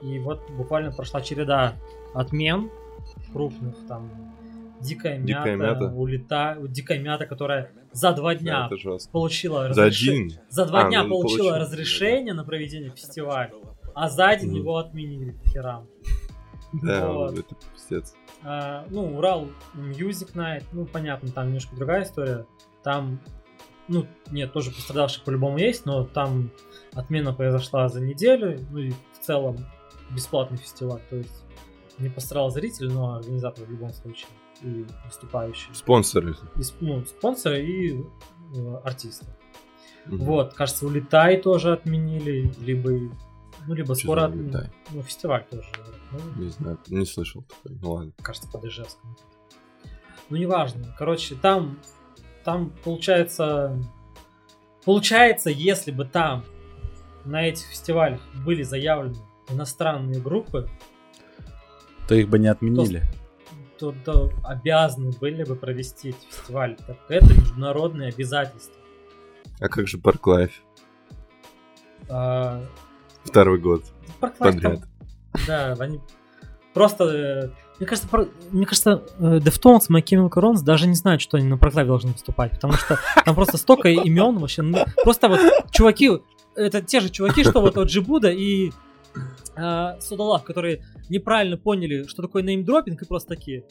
[0.03, 1.75] и вот буквально прошла череда
[2.15, 2.71] отмен
[3.33, 4.11] крупных, там,
[4.81, 5.85] Дикая мята, Дикая мята.
[5.95, 6.57] улета...
[6.63, 9.11] Дикая мята, которая за два Да, дня жестко.
[9.13, 10.33] получила За разреше- один.
[10.49, 11.59] за два А, дня ну, получила получила.
[11.59, 13.53] разрешение на проведение фестиваля,
[13.95, 14.59] а за день Мгм.
[14.61, 15.87] его отменили херам.
[16.73, 17.39] Да, Вот.
[17.39, 18.15] это пиздец.
[18.43, 22.47] А, ну, Урал Music Night, ну, понятно, там немножко другая история.
[22.83, 23.21] Там,
[23.91, 26.51] ну, нет, тоже пострадавших по-любому есть, но там
[26.95, 29.59] отмена произошла за неделю, ну и в целом
[30.11, 31.45] бесплатный фестиваль, то есть
[31.99, 34.29] не пострадал зритель, но организатор в любом случае
[34.63, 35.75] и выступающие.
[35.75, 36.37] Спонсоры.
[36.57, 38.01] И, ну, спонсоры и
[38.55, 39.27] э, артисты.
[40.07, 40.25] Мгм.
[40.25, 42.91] Вот, кажется, Улетай тоже отменили, либо,
[43.67, 44.71] ну, либо Чё скоро, от- «Улетай»?
[44.93, 45.69] ну, фестиваль тоже,
[46.13, 47.77] ну, Не знаю, не слышал такой.
[47.83, 48.13] Ну ладно.
[48.23, 49.17] кажется, Ижевском.
[50.31, 50.95] Ну, неважно.
[50.97, 51.79] Короче, там,
[52.51, 53.79] там получается,
[54.85, 56.45] получается, если бы там
[57.25, 59.15] на этих фестивалях были заявлены
[59.49, 60.69] иностранные группы,
[62.09, 63.05] То их бы не отменили.
[63.79, 66.77] то, то обязаны были бы провести эти фестивали.
[66.87, 68.75] Так это международные обязательства.
[69.61, 70.61] А как же Park Live?
[72.09, 72.65] А,
[73.23, 73.85] Второй год
[74.21, 74.81] Life подряд.
[74.81, 76.01] там- да, они
[76.75, 77.53] просто...
[77.81, 81.47] Мне кажется, про- мне кажется, э, Deftones, My Chemical Romance даже не знают, что они
[81.49, 84.63] на проклаве должны выступать, потому что там просто столько имен вообще.
[84.63, 85.41] ну, Просто вот
[85.73, 86.11] чуваки,
[86.55, 88.71] это те же чуваки, что вот, вот Джибуда и
[89.57, 93.65] э, Судалав, которые неправильно поняли, что такое неймдропинг, и просто такие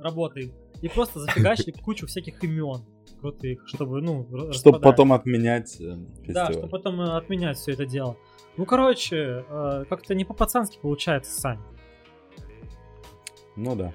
[0.00, 0.52] работаем.
[0.80, 2.84] И просто зафигачили кучу всяких имен
[3.20, 6.52] крутых, чтобы, ну, Чтобы потом отменять э, Да, фестиваль.
[6.54, 8.16] чтобы потом э, отменять все это дело.
[8.56, 11.58] Ну, короче, э, как-то не по-пацански получается, Сань.
[13.56, 13.92] Ну да.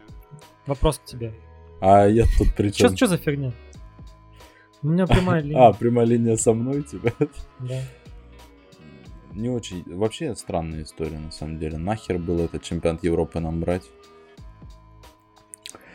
[0.65, 1.33] Вопрос к тебе.
[1.81, 3.07] А я тут при Что, чем?
[3.07, 3.51] за фигня?
[4.83, 5.73] У меня прямая А, линия.
[5.73, 7.11] прямая линия со мной тебя.
[7.59, 7.81] Да.
[9.33, 9.83] Не очень.
[9.85, 11.77] Вообще странная история, на самом деле.
[11.77, 13.83] Нахер было этот чемпионат Европы нам брать?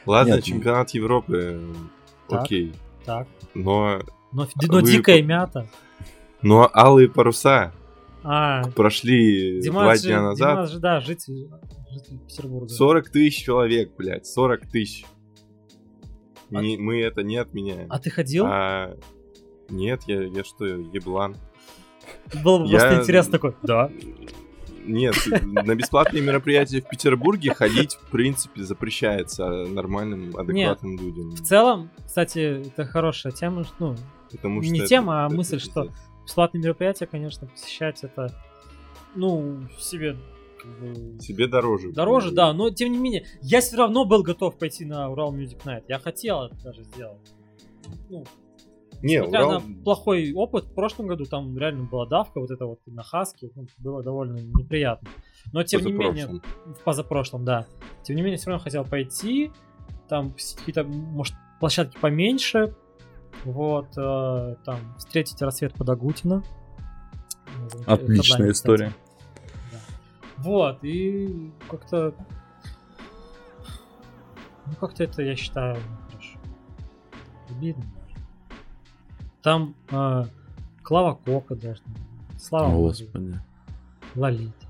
[0.07, 1.61] Ладно, Нет, чемпионат Европы,
[2.29, 2.43] Так.
[2.43, 2.75] окей.
[3.05, 3.29] Так.
[3.55, 4.01] Но,
[4.33, 5.67] Но, но Вы дикая мята.
[6.41, 7.73] но алые паруса
[8.25, 10.51] А, прошли два Димас же, дня назад.
[10.57, 11.49] Димас же, да, житель,
[11.91, 12.69] житель Петербурга.
[12.69, 15.05] 40 тысяч человек, блядь, 40 тысяч.
[16.51, 17.87] Не- мы это не отменяем.
[17.91, 18.45] А ты ходил?
[18.47, 18.95] А,
[19.71, 21.37] Нет, я, я что, еблан?
[22.45, 23.55] Было бы я- просто интересно такой.
[23.63, 23.91] Да.
[24.85, 31.31] Нет, на бесплатные мероприятия в Петербурге ходить, в принципе, запрещается нормальным, адекватным людям.
[31.31, 33.65] В целом, кстати, это хорошая тема.
[33.79, 33.97] Ну,
[34.31, 35.89] Потому не это- тема, а это мысль, что.
[36.25, 38.35] Бесплатные мероприятия, конечно, посещать это,
[39.15, 40.17] ну, себе
[40.63, 41.93] как бы, Себе дороже.
[41.93, 42.37] Дороже, будет.
[42.37, 45.85] да, но тем не менее, я все равно был готов пойти на Урал Music Night.
[45.89, 47.35] Я хотел это даже сделать.
[48.09, 48.25] Ну,
[49.03, 49.61] Не, Урал...
[49.61, 53.51] на плохой опыт, в прошлом году там реально была давка, вот это вот на Хаске,
[53.57, 55.09] ну, было довольно неприятно.
[55.53, 56.29] Но тем не менее,
[56.65, 57.67] в позапрошлом, да.
[58.05, 59.51] Тем не менее, все равно хотел пойти,
[60.09, 62.77] там какие-то, может, площадки поменьше,
[63.45, 66.43] вот, э, там, встретить рассвет Подогутина.
[67.69, 68.51] Замечательный Отличная кстати.
[68.51, 68.93] история.
[69.71, 69.79] Да.
[70.39, 72.15] Вот, и как-то...
[74.67, 76.39] Ну, как-то это, я считаю, нехорошо.
[77.51, 78.17] Обидно даже.
[79.43, 80.25] Там э,
[80.83, 81.85] Клава Кока должна
[82.39, 83.39] Слава О, Господи.
[84.15, 84.67] Лолита.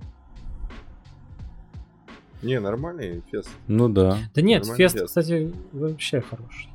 [2.42, 3.50] Не, нормальный фест.
[3.68, 4.18] Ну да.
[4.34, 5.06] Да нет, Нормальный фест, фест.
[5.06, 6.71] кстати, вообще хороший.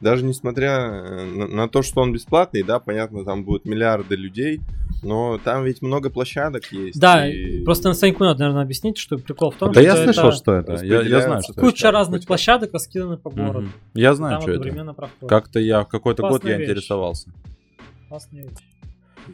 [0.00, 4.60] Даже несмотря э, на, на то, что он бесплатный, да, понятно, там будут миллиарды людей,
[5.02, 7.00] но там ведь много площадок есть.
[7.00, 9.94] Да, и- просто на Саньку надо, наверное, объяснить, что прикол в том, Да что я
[9.96, 10.84] это слышал, что это.
[10.84, 11.60] Я, я знаю, что это.
[11.60, 12.28] куча разных Хоть как.
[12.28, 13.60] площадок раскиданы по городу.
[13.62, 13.72] Мгм.
[13.94, 14.94] Я знаю, Там что это.
[14.94, 15.28] проходит.
[15.28, 16.68] Как-то я в какой-то год Классная я вещь.
[16.68, 17.30] интересовался.
[18.08, 18.52] Классная вещь.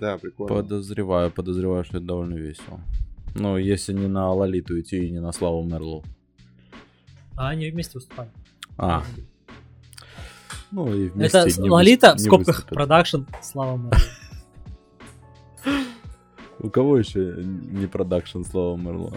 [0.01, 0.55] Да, прикольно.
[0.63, 2.81] Подозреваю, подозреваю, что это довольно весело.
[3.35, 6.03] Ну, если не на Лолиту идти и не на Славу Мерлоу.
[7.37, 8.31] А они вместе выступали.
[8.79, 9.03] А,
[10.75, 12.75] ну и вместе Это не Лолита, выс- в скобках, выступят.
[12.75, 13.99] продакшн, Слава Мерлоу.
[16.59, 19.13] У кого еще не продакшн Слава Мерлоу?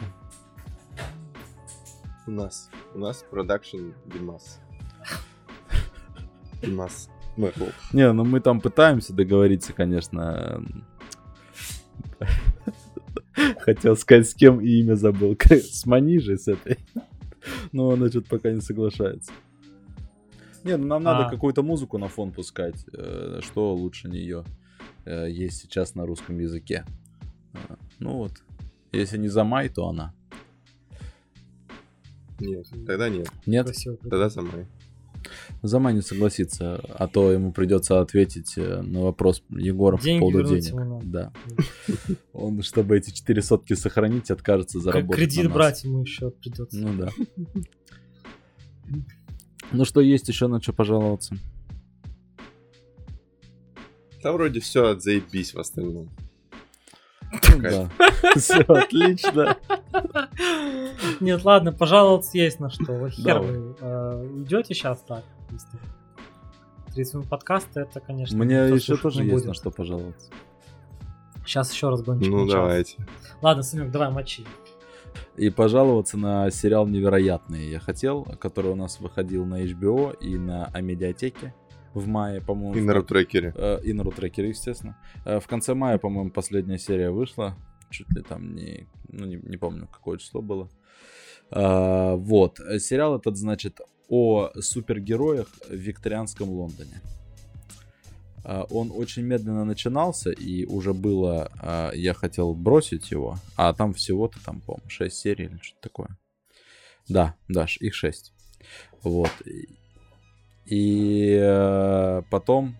[2.27, 2.69] У нас.
[2.93, 4.59] У нас продакшн Димас.
[6.61, 7.09] Димас.
[7.37, 7.69] Мэрлоу.
[7.91, 10.63] Не, ну мы там пытаемся договориться, конечно.
[13.59, 15.35] Хотел сказать, с кем и имя забыл.
[15.49, 16.77] С Манижей, с этой.
[17.71, 19.31] Но она что-то пока не соглашается.
[20.63, 21.29] Не, ну нам надо А.
[21.29, 22.85] какую-то музыку на фон пускать.
[22.93, 24.43] э, Что лучше нее
[25.05, 26.85] есть сейчас на русском языке.
[27.53, 28.31] Э, Ну вот.
[28.91, 30.13] Если не за май, то она.
[32.39, 33.29] Нет, тогда нет.
[33.45, 33.97] Нет, Красиво.
[33.97, 34.67] Тогда за май.
[35.63, 40.57] за май не согласится, а то ему придется ответить э, на вопрос Егора по поводу
[40.59, 40.73] денег.
[40.73, 41.01] ему.
[41.03, 41.33] Да.
[42.33, 46.77] Он, чтобы эти четыре сотки сохранить, откажется заработать Кредит брать ему еще придется.
[46.77, 47.09] Ну да.
[49.72, 51.36] Ну что, есть еще на что пожаловаться?
[54.22, 56.09] Там вроде все заебись в остальном.
[57.57, 57.89] Да.
[58.36, 59.57] Все отлично.
[61.20, 62.93] Нет, ладно, пожаловаться есть на что.
[62.93, 63.74] Вот хер вы
[64.38, 65.24] уйдете сейчас так.
[65.51, 65.80] если
[66.95, 70.32] 30 минут подкаста, это, конечно, Мне еще тоже есть на что пожаловаться.
[71.45, 72.97] Сейчас еще раз гоночка Ну давайте.
[73.41, 74.45] Ладно, Санек, давай мочи.
[75.35, 80.65] И пожаловаться на сериал «Невероятные» я хотел, который у нас выходил на HBO и на
[80.67, 81.53] Амедиатеке
[81.93, 82.75] в мае, по-моему.
[82.75, 83.53] И на рутрекере.
[83.55, 84.97] Э, И на рутрекере, естественно.
[85.25, 87.55] Э, В конце мая, по-моему, последняя серия вышла.
[87.89, 88.87] Чуть ли там не...
[89.09, 90.69] Ну, не, не помню, какое число было.
[91.51, 92.59] А, Вот.
[92.59, 93.79] Э, Сериал этот, значит,
[94.09, 97.01] о супергероях в викторианском Лондоне.
[98.49, 101.51] А, Он очень медленно начинался, и уже было...
[101.59, 106.17] а, Я хотел бросить его, а там всего-то, там, по-моему, 6 серий или что-то такое.
[107.09, 108.33] Да, да, ш- их 6.
[109.03, 109.31] Вот.
[110.65, 112.75] И- э, потом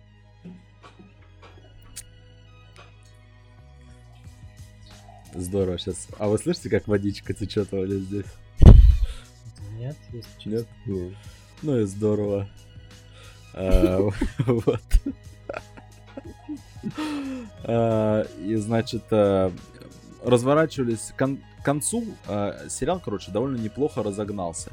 [5.34, 6.08] Здорово сейчас.
[6.18, 8.26] А вы слышите, как водичка течет у меня здесь?
[9.72, 10.50] Нет, если честно.
[10.50, 10.66] Нет?
[10.86, 11.16] Нет.
[11.62, 12.48] Ну и здорово.
[13.54, 13.98] А,
[14.46, 14.82] Вот.
[17.64, 19.52] А, И, значит, а,
[20.24, 22.04] разворачивались к кон- к концу.
[22.26, 24.72] а, Сериал, короче, довольно неплохо разогнался.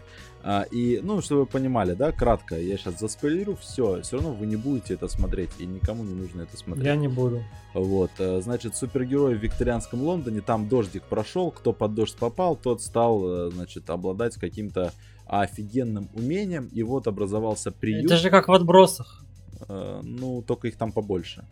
[0.71, 4.57] И, ну, чтобы вы понимали, да, кратко, я сейчас заспойлерю, все, все равно вы не
[4.57, 6.85] будете это смотреть, и никому не нужно это смотреть.
[6.85, 7.41] Я не буду.
[7.73, 12.83] Вот, э, значит, супергерой в викторианском Лондоне, там дождик прошел, кто под дождь попал, тот
[12.83, 14.93] стал, э, значит, обладать каким-то
[15.25, 18.05] офигенным умением, и вот образовался приют.
[18.05, 19.24] Это же как в отбросах.
[19.67, 21.45] Э, Ну, только их там побольше.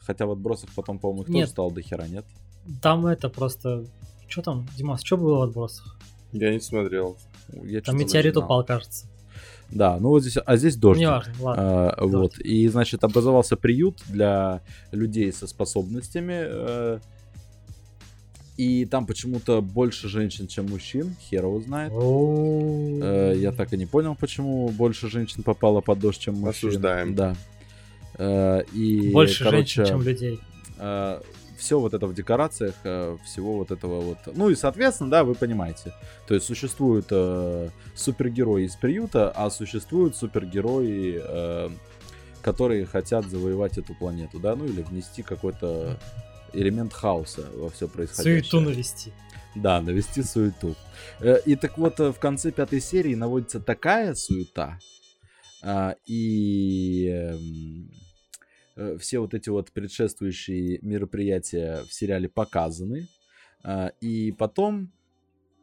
[0.00, 1.42] Хотя в отбросах потом, по-моему, их Нет.
[1.42, 2.24] тоже стало до хера, нет?
[2.82, 3.84] Там это просто.
[4.26, 5.96] Что там, Димас, что было в отбросах?
[6.32, 7.16] Я не смотрел.
[7.64, 9.06] Я Там метеорит упал, кажется.
[9.70, 11.00] Да, ну вот здесь, а здесь дождь.
[11.00, 11.90] Неважно, ладно.
[11.90, 12.38] А, вот.
[12.38, 14.62] И, значит, образовался приют для
[14.92, 17.00] людей со способностями.
[18.58, 21.14] Э, И там почему-то больше женщин, чем мужчин.
[21.30, 21.92] Хер его знает.
[21.92, 26.68] Э, Я так и не понял, почему больше женщин попало под дождь, чем мужчин.
[26.70, 27.14] Осуждаем.
[27.14, 27.36] Да.
[28.18, 30.40] Э, И, Больше короче, женщин, чем людей.
[31.56, 34.18] все вот это в декорациях, э, всего вот этого вот.
[34.34, 35.92] Ну и, соответственно, да, вы понимаете.
[36.26, 41.70] То есть существуют э, супергерои из приюта, а существуют супергерои, э,
[42.42, 45.98] которые хотят завоевать эту планету, да, ну или внести какой-то
[46.52, 48.42] элемент хаоса во все происходящее.
[48.42, 49.12] Суету навести.
[49.54, 50.74] Да, навести суету.
[51.20, 54.78] Э, И так вот, э, в конце пятой серии наводится такая суета,
[55.62, 57.90] а, и эм,
[58.76, 63.08] э, все вот эти вот предшествующие мероприятия в сериале показаны,
[63.64, 64.92] а, и потом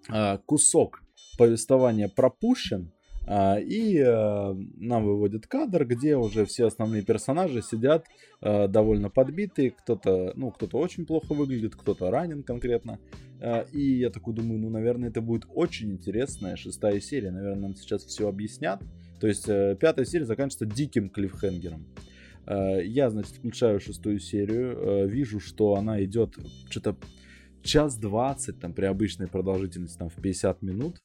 [0.09, 1.01] а, кусок
[1.37, 2.91] повествования пропущен,
[3.27, 8.05] и э, нам выводят кадр, где уже все основные персонажи сидят
[8.41, 12.99] э, довольно подбитые, кто-то, ну, кто-то очень плохо выглядит, кто-то ранен конкретно,
[13.41, 17.31] а, И я такой думаю, ну, наверное, это будет очень интересная шестая серия.
[17.31, 18.81] Наверное, нам сейчас все объяснят.
[19.19, 21.85] То есть э, пятая серия заканчивается диким клиффхенгером.
[22.45, 26.37] Э, Я, значит, включаю шестую серию, э, вижу, что она идет
[26.69, 26.95] что-то
[27.63, 31.01] час 20, там, при обычной продолжительности, там, в 50 минут.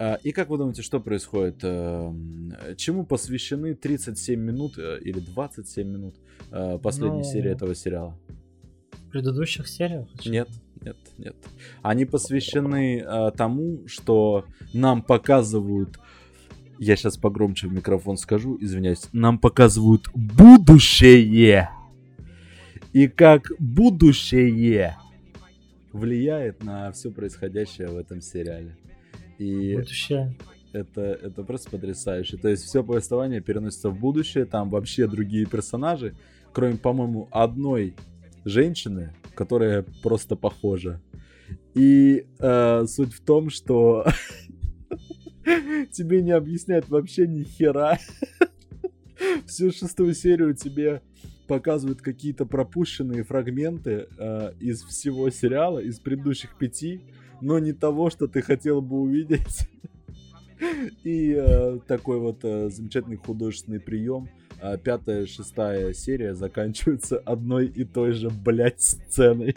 [0.00, 1.58] А, И как вы думаете, что происходит?
[1.62, 6.14] Эм, Чему посвящены 37 минут э, или 27 минут
[6.50, 8.18] э, последней Ну, серии этого сериала?
[8.92, 10.08] В предыдущих сериях?
[10.24, 10.48] Нет,
[10.80, 11.36] нет, нет.
[11.82, 15.98] Они посвящены э, тому, что нам показывают.
[16.78, 19.02] Я сейчас погромче в микрофон скажу, извиняюсь.
[19.12, 21.68] Нам показывают будущее.
[22.94, 24.96] И как будущее
[25.92, 28.79] влияет на все происходящее в этом сериале.
[29.40, 30.36] И Будущее.
[30.74, 32.36] это, это просто потрясающе.
[32.36, 36.14] То есть все повествование переносится в будущее, там вообще другие персонажи,
[36.52, 37.94] кроме, по-моему, одной
[38.44, 41.00] женщины, которая просто похожа.
[41.74, 44.04] И э, суть в том, что
[45.90, 47.98] тебе не объясняют вообще ни хера.
[49.46, 51.00] Всю шестую серию тебе
[51.46, 57.00] показывают какие-то пропущенные фрагменты э, из всего сериала, из предыдущих пяти,
[57.40, 59.68] но не того, что ты хотел бы увидеть.
[61.04, 64.28] И э, такой вот э, замечательный художественный прием.
[64.60, 69.56] Э, пятая, шестая серия заканчивается одной и той же, блядь, сценой.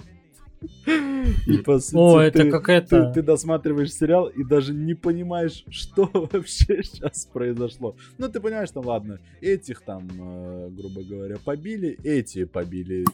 [1.47, 3.11] И по сути, О, это ты- как ты, это...
[3.11, 7.95] ты досматриваешь сериал и даже не понимаешь, что вообще сейчас произошло.
[8.17, 13.05] Ну, ты понимаешь, там, ладно, этих там, э, грубо говоря, побили, эти побили.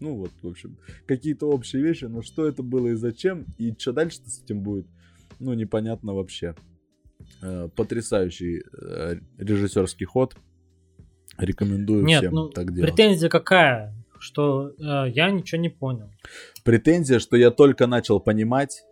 [0.00, 3.92] Ну, вот, в общем, какие-то общие вещи, но что это было и зачем, и что
[3.92, 4.86] дальше-то с этим будет,
[5.38, 6.54] ну, непонятно вообще.
[7.42, 10.36] Э, Потрясающий э, режиссерский ход.
[11.38, 12.94] Рекомендую Нет, всем ну, так делать.
[12.94, 13.94] претензия какая?
[14.18, 16.10] Что э, я ничего не понял.
[16.64, 18.82] Претензия, что я только начал понимать,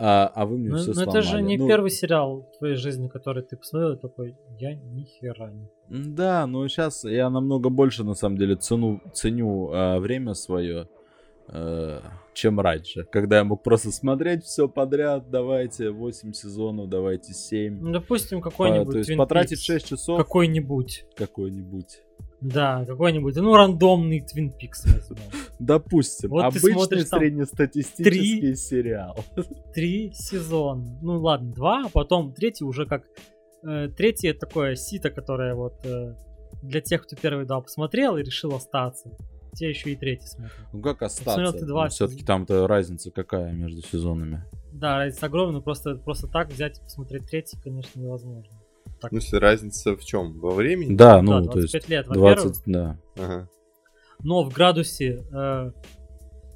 [0.00, 1.18] а, а вы мне Ну, все ну сломали.
[1.18, 5.02] это же не Ну, первый сериал в твоей жизни, который ты посмотрел, такой, я ни
[5.02, 5.68] хера не.
[5.88, 10.88] Да, но сейчас я намного больше, на самом деле, цену, ценю а, время свое,
[11.48, 12.00] э,
[12.32, 13.04] чем раньше.
[13.10, 17.80] Когда я мог просто смотреть все подряд, давайте 8 сезонов, давайте 7.
[17.80, 19.80] Ну, допустим, какой-нибудь то есть потратить Peaks.
[19.80, 21.06] 6 часов Какой-нибудь.
[21.16, 22.02] какой-нибудь.
[22.40, 25.18] Да, какой-нибудь, ну, рандомный Twin Peaks возьмем.
[25.58, 29.16] Допустим, Вот обычный среднестатистический три- сериал.
[29.74, 30.98] Три сезона.
[31.02, 33.02] Ну, ладно, два, а потом третий уже как...
[33.64, 36.14] э, третий это такое сито, которое вот э,
[36.62, 39.10] для тех, кто первый два посмотрел и решил остаться.
[39.54, 40.54] Те еще и третий смотрят.
[40.72, 41.52] Ну как остаться?
[41.58, 42.26] ты два Все-таки сезона.
[42.26, 44.44] там-то разница какая между сезонами?
[44.72, 48.57] Да, разница огромная, но просто, просто так взять и посмотреть третий, конечно, невозможно.
[49.00, 50.38] Так, В смысле, разница в чем?
[50.40, 50.94] Во времени?
[50.94, 52.98] Да, да, ну, 25 то есть лет, во-первых, 20, да.
[53.16, 53.48] Ага.
[54.22, 55.70] но в градусе э,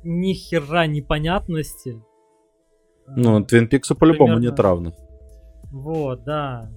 [0.02, 2.02] ни хера непонятности.
[3.06, 4.94] э, Ну, Твин Пиксу по-любому нет равных.
[5.70, 6.68] Вот, да.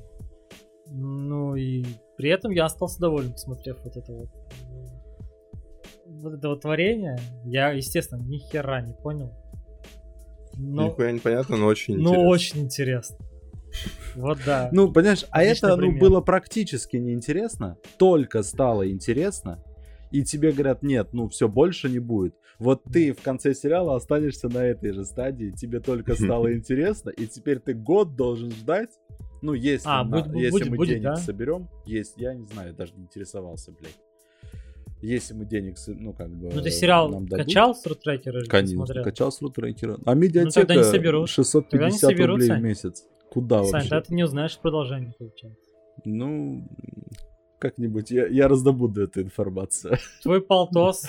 [0.88, 1.84] Ну и
[2.18, 4.30] при этом я остался доволен, посмотрев вот это вот.
[6.06, 7.18] Вот это вот творение.
[7.44, 9.34] Я, естественно, ни хера не понял.
[10.58, 12.28] Но, Нихуя непонятно, но очень но интересно.
[12.30, 13.18] очень интересно.
[14.16, 14.70] Вот да.
[14.72, 19.60] Ну, понимаешь, а Отличный это ну, было практически неинтересно, только стало интересно,
[20.12, 22.36] и тебе говорят, нет, ну все, больше не будет.
[22.58, 27.28] Вот ты в конце сериала останешься на этой же стадии, тебе только стало интересно, и
[27.28, 28.92] теперь ты год должен ждать.
[29.42, 31.16] Ну, если, А, на- будет- если будет- мы будет, денег да?
[31.18, 33.98] соберем, есть, я не знаю, даже не интересовался, блядь.
[35.02, 36.50] Если мы денег, ну, как бы...
[36.52, 38.44] Ну ты сериал нам дадут, качал с рутрекера?
[38.46, 39.04] Конечно, смотрел?
[39.04, 39.96] качал с рутрекера.
[39.96, 41.30] А тогда не медиатека соберут.
[41.30, 43.04] 650 Тогда не соберут, рублей в месяц.
[43.36, 43.90] Куда Сань, вообще?
[43.90, 45.70] тогда ты не узнаешь продолжение, получается.
[46.06, 46.66] Ну,
[47.60, 49.98] как-нибудь я, я раздобуду эту информацию.
[50.24, 51.04] Твой полтос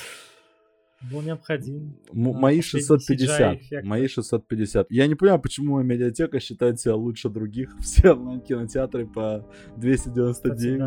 [1.12, 1.96] был необходим.
[2.12, 3.40] М- мои последний 650.
[3.40, 3.86] CGI-эффект.
[3.86, 4.90] Мои 650.
[4.90, 7.76] Я не понимаю, почему медиатека считает себя лучше других.
[7.80, 9.46] Все онлайн-кинотеатры по
[9.76, 10.34] 299.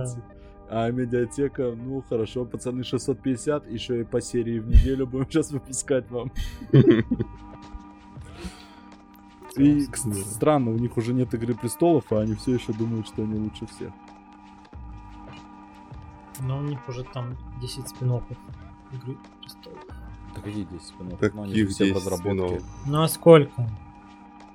[0.04, 0.22] Кстати,
[0.70, 6.12] А медиатека, ну хорошо, пацаны, 650, еще и по серии в неделю будем сейчас выпускать
[6.12, 6.34] вам.
[9.64, 9.82] И
[10.24, 13.66] странно, у них уже нет Игры Престолов, а они все еще думают, что они лучше
[13.68, 13.92] всех.
[16.42, 18.14] Но у них уже там 10 спин
[18.92, 19.78] Игры престолов.
[20.36, 21.20] Да какие 10 спинов?
[21.20, 22.30] Каких Ну, они все в 10 разработке.
[22.30, 22.64] спин-оффов?
[22.88, 23.70] Ну а сколько?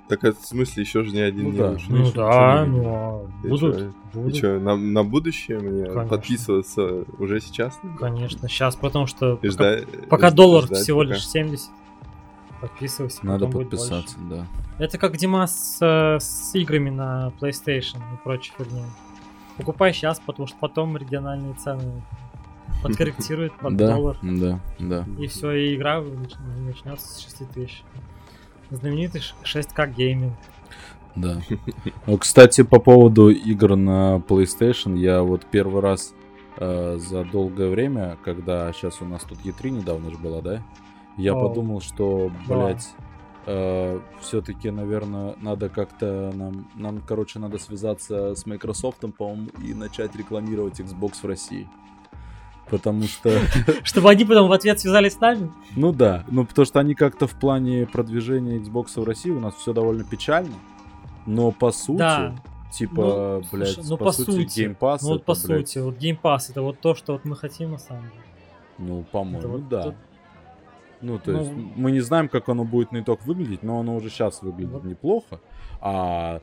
[0.07, 1.71] Так это в смысле еще же ни один Ну не да.
[1.71, 1.95] вышел.
[1.95, 3.75] Ну да, ну не- а будут.
[3.77, 3.87] чё?
[3.89, 4.35] И будут.
[4.35, 6.05] что, на, на будущее мне Конечно.
[6.07, 7.79] подписываться уже сейчас?
[7.99, 11.13] Конечно, сейчас, потому что И пока, ждать- пока ждать, доллар ждать всего пока.
[11.13, 11.69] лишь 70.
[12.61, 14.45] Подписывайся, Надо подписаться, да.
[14.79, 18.85] Это как Дима с, э, с играми на PlayStation и прочей фигней.
[19.57, 22.01] Покупай сейчас, потому что потом региональные цены
[22.83, 24.17] подкорректируют под Да, доллар.
[24.21, 25.05] да, да.
[25.19, 26.35] И все, и игра нач-
[26.65, 27.83] начнется с 6 тысяч.
[28.71, 30.33] Знаменитый ш- 6К гейминг.
[31.15, 31.41] Да.
[32.07, 36.13] Ну, Кстати, по поводу игр на PlayStation, я вот первый раз
[36.57, 40.61] э, за долгое время, когда сейчас у нас тут E3 недавно же была, да?
[41.17, 41.47] Я О.
[41.47, 42.87] подумал, что, блядь,
[44.21, 50.79] все-таки, наверное, надо как-то нам, нам, короче, надо связаться с Microsoft, по-моему, и начать рекламировать
[50.79, 51.67] Xbox в России.
[52.69, 53.29] Потому что,
[53.83, 55.51] Чтобы они потом в ответ связались с нами?
[55.75, 59.53] ну да, ну потому что они как-то в плане продвижения Xbox в России у нас
[59.55, 60.55] все довольно печально.
[61.27, 62.35] Но по сути, Да.
[62.73, 64.59] типа, Ну, блядь, слушай, ну, по, по сути, сути.
[64.61, 67.23] Game Pass Ну вот по блядь, сути, вот Game Pass это вот то, что вот
[67.25, 68.13] мы хотим на самом деле.
[68.79, 69.83] Ну, по-моему, вот да.
[69.83, 69.95] тут-
[71.01, 73.95] Ну, то Ну, есть, мы не знаем, как оно будет на итог выглядеть, но оно
[73.95, 74.83] уже сейчас выглядит Вот.
[74.85, 75.39] неплохо.
[75.81, 76.41] А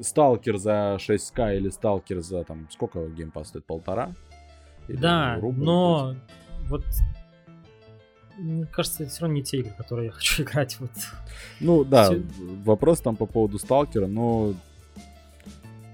[0.00, 3.64] Сталкер за 6к или Сталкер за там сколько геймпас стоит?
[3.64, 4.12] Полтора?
[4.88, 5.64] Или Да, рубль?
[5.64, 6.14] но
[6.68, 6.84] вот
[8.36, 10.76] мне кажется, это все равно не те игры, которые я хочу играть.
[10.78, 10.90] Вот.
[11.60, 12.22] Ну да, всё-
[12.64, 14.54] вопрос там по поводу Сталкера, но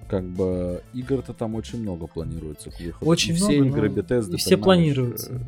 [0.08, 3.06] как бы игр-то там очень много планируется к выходу.
[3.10, 4.64] Очень И все много, игры но Bethesda, и все понимаешь,
[4.94, 5.32] планируются.
[5.32, 5.38] э,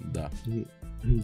[0.00, 0.30] Да.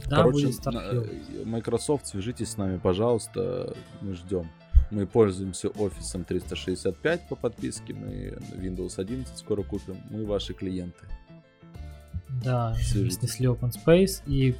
[0.08, 1.04] Да, Короче, на-
[1.44, 4.48] Microsoft, свяжитесь с нами, пожалуйста, мы ждем.
[4.90, 11.06] Мы пользуемся офисом 365 по подписке, мы Windows 11 скоро купим, мы ваши клиенты.
[12.44, 14.56] Да, снесли Open Space и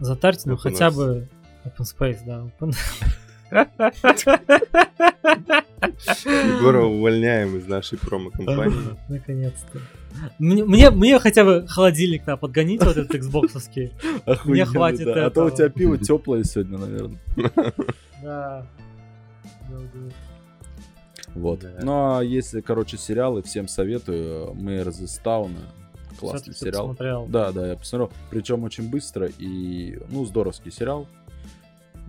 [0.00, 1.28] затарьте Open хотя бы
[1.64, 2.48] Open Space, да.
[2.58, 2.74] Open...
[6.16, 8.96] Егора увольняем из нашей промо-компании.
[9.08, 9.80] Наконец-то.
[10.38, 13.92] Мне, мне, мне хотя бы холодильник да, подгонить вот этот Xboxовский.
[14.24, 15.26] Охуенно, хватит да.
[15.26, 15.56] А то у этого.
[15.56, 17.18] тебя пиво теплое сегодня, наверное.
[18.22, 18.66] Да.
[21.34, 21.60] Вот.
[21.60, 21.70] Да.
[21.82, 24.54] Ну а если, короче, сериалы, всем советую.
[24.54, 25.60] Мейерс из Тауна.
[26.18, 26.88] Классный сериал.
[26.88, 27.26] посмотрел.
[27.26, 28.10] Да, да, я посмотрел.
[28.30, 31.06] Причем очень быстро и, ну, здоровский сериал.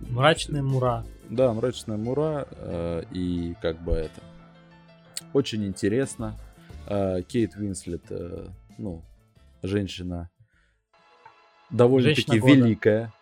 [0.08, 1.04] Мрачная мура.
[1.28, 4.20] Да, мрачная мура э, и как бы это
[5.32, 6.34] очень интересно.
[6.86, 8.46] Э, Кейт Уинслет, э,
[8.78, 9.02] ну,
[9.62, 10.30] женщина
[11.70, 13.12] довольно-таки Женщина великая.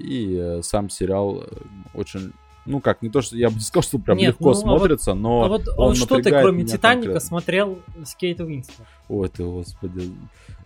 [0.00, 1.44] И сам сериал
[1.94, 2.32] очень,
[2.66, 4.54] ну как, не то что я бы не сказал, что прям Нет, легко ну, а
[4.54, 7.20] вот- смотрится, но а вот, а он что ты, кроме Титаника, конкретно.
[7.20, 8.88] смотрел с Кейт Уинслет?
[9.08, 10.12] Ой, ты, господи.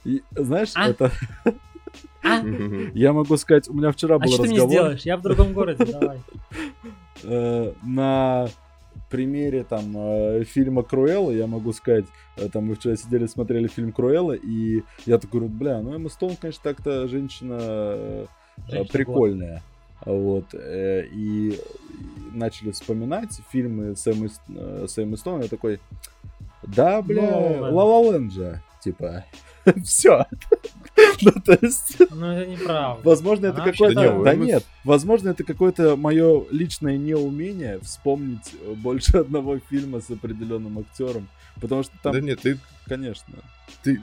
[0.04, 0.88] И, знаешь, А?
[0.88, 1.12] это
[2.22, 2.42] А?
[2.94, 4.72] я могу сказать, у меня вчера А был что ты мне разговор.
[4.72, 5.02] сделаешь?
[5.02, 6.20] Я в другом городе, давай.
[7.22, 8.48] э, на
[9.10, 12.06] примере там э, фильма Круэлла я могу сказать,
[12.36, 16.08] э, там мы вчера сидели смотрели фильм Круэлла и я такой говорю, бля, ну Эмма
[16.08, 18.26] Стоун, конечно, так-то женщина
[18.68, 19.62] Женщина прикольная.
[20.04, 21.58] Вот, и,
[22.32, 24.30] начали вспоминать фильмы с Эммой,
[24.86, 25.80] С- Эммой Стоун, я такой,
[26.62, 27.70] да, бля, La La Land.
[27.72, 29.24] Ла Ла же, типа,
[29.84, 30.26] все.
[31.20, 33.06] Ну, то есть, Ну, это неправда.
[33.06, 33.94] Возможно, это какое-то...
[33.94, 40.00] Да Да не, нет, возможно, это какое-то мое личное неумение вспомнить э, больше одного фильма
[40.00, 41.28] с определенным актером.
[41.60, 43.34] Потому что там, Да нет, ты, конечно.
[43.82, 44.00] ты,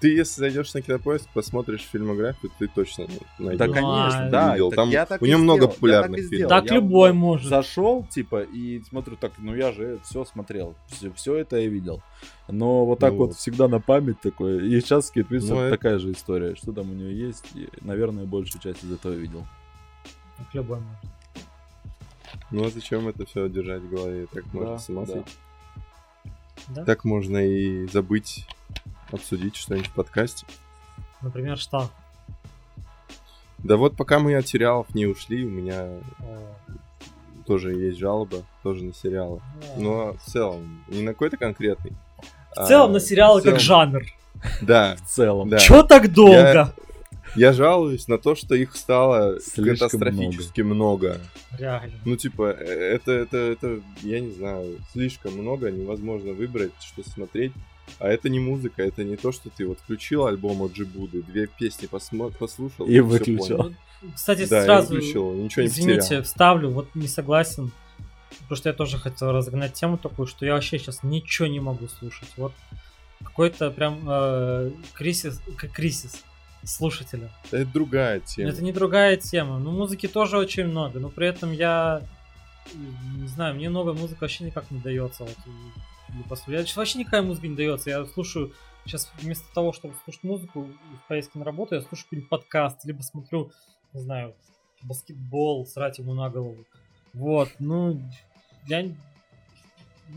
[0.00, 3.06] ты если зайдешь на кинопоиск, посмотришь фильмографию, ты точно
[3.38, 3.58] найдешь.
[3.58, 4.52] Да, конечно, а- да.
[4.52, 4.68] видел.
[4.70, 6.34] так Там я так у него много сделал, я популярных так фильмов.
[6.36, 6.50] сделал.
[6.50, 7.48] Так Я любой может.
[7.48, 10.74] Зашел, типа, и смотрю, так, ну я же все смотрел,
[11.14, 12.02] все, это я видел.
[12.48, 13.36] Но вот так Ну вот вот.
[13.36, 14.60] всегда на память такое.
[14.64, 16.54] И сейчас с Кейт Уинслет Ну, это- такая же история.
[16.56, 19.46] Что там у нее есть, и, наверное, большую часть из этого видел.
[20.36, 21.00] Так любой может.
[22.50, 24.26] Ну а зачем это все держать в голове?
[24.32, 25.12] Так можно Да, с ума да.
[25.14, 25.30] сойти.
[26.68, 26.84] Да?
[26.84, 28.46] Так можно и забыть
[29.12, 30.46] обсудить что-нибудь в подкасте.
[31.22, 31.90] Например, что?
[33.58, 35.88] Да вот пока мы от сериалов не ушли, у меня
[36.20, 36.52] О,
[37.46, 39.40] тоже есть жалоба, тоже на сериалы.
[39.60, 39.66] да.
[39.82, 41.92] Но в целом, не на какой-то конкретный.
[42.54, 44.02] В целом на сериалы целом- как жанр.
[44.60, 45.48] Да, В целом.
[45.48, 45.58] да.
[45.58, 46.72] Чё так долго?
[47.34, 51.20] Я жалуюсь на то, что их стало Слишком катастрофически много.
[51.58, 51.92] Реально.
[52.06, 57.52] Ну, типа, э, это, это, это, я не знаю, слишком много, невозможно выбрать, что смотреть.
[57.98, 61.46] А это не музыка, это не то, что ты вот включил альбом от Джибуды, две
[61.46, 63.58] песни посмо- послушал И выключил.
[63.58, 63.74] понял.
[64.14, 66.22] Кстати, Да, сразу, выключил, ничего не извините, потерял.
[66.24, 67.72] вставлю, вот не согласен.
[68.40, 71.88] Потому что я тоже хотел разогнать тему такую, что я вообще сейчас ничего не могу
[71.88, 72.28] слушать.
[72.36, 72.52] Вот
[73.24, 75.40] какой-то прям э, кризис,
[75.72, 76.22] кризис
[76.62, 77.30] слушателя.
[77.50, 78.50] Это другая тема.
[78.50, 79.58] Это не другая тема.
[79.58, 82.02] Ну, музыки тоже очень много, но при этом я
[82.74, 85.22] не знаю, мне новая музыка вообще никак не дается.
[85.24, 85.36] Вот,
[86.08, 87.90] или сейчас вообще никакая музыка не дается.
[87.90, 88.52] Я слушаю
[88.84, 90.62] сейчас вместо того, чтобы слушать музыку
[91.04, 93.50] в поездке на работу, я слушаю какой-нибудь подкаст, либо смотрю,
[93.92, 94.34] не знаю,
[94.82, 96.64] баскетбол, срать ему на голову.
[97.12, 98.00] Вот, ну,
[98.66, 98.96] я не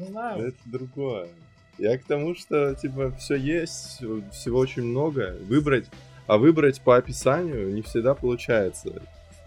[0.06, 0.48] знаю.
[0.48, 1.30] Это другое.
[1.78, 5.38] Я к тому, что, типа, все есть, всего очень много.
[5.48, 5.88] Выбрать,
[6.28, 9.02] а выбрать по описанию не всегда получается.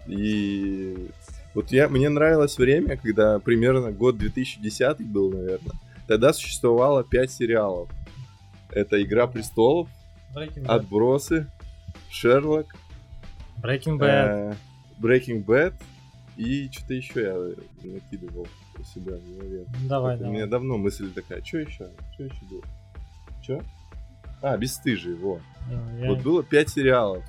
[0.07, 1.11] И
[1.55, 5.75] вот я, мне нравилось время, когда примерно год 2010 был, наверное.
[6.07, 7.91] Тогда существовало 5 сериалов.
[8.71, 9.89] Это «Игра престолов»,
[10.35, 10.65] Bad.
[10.67, 11.47] «Отбросы»,
[12.11, 12.75] «Шерлок»,
[13.63, 14.01] Breaking Bad.
[14.01, 14.55] Э,
[15.01, 15.75] Breaking Bad
[16.37, 18.47] и что-то еще я накидывал
[18.79, 19.67] у себя в голове.
[19.89, 20.37] Давай, Это У давай.
[20.39, 21.91] меня давно мысль такая, что еще?
[22.15, 22.63] Что еще было?
[23.43, 23.63] Че?
[24.41, 25.41] А, бесстыжие, вот.
[25.71, 27.25] Э, я Вот было пять сериалов.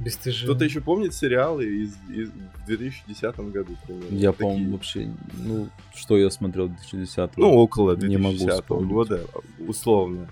[0.00, 0.46] Бесстыжий.
[0.46, 4.14] Кто-то еще помнит сериалы из, из- в 2010 году, примерно?
[4.16, 4.48] Я, Такие.
[4.48, 5.10] по-моему, вообще...
[5.34, 8.88] Ну, что я смотрел в 2010 Ну, около Не могу 2010 вспомнить.
[8.92, 9.20] года,
[9.66, 10.28] условно.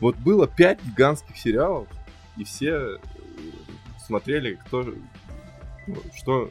[0.00, 1.86] Вот было пять гигантских сериалов,
[2.36, 2.96] и все э,
[4.06, 4.82] смотрели, кто,
[5.86, 6.50] ну, что,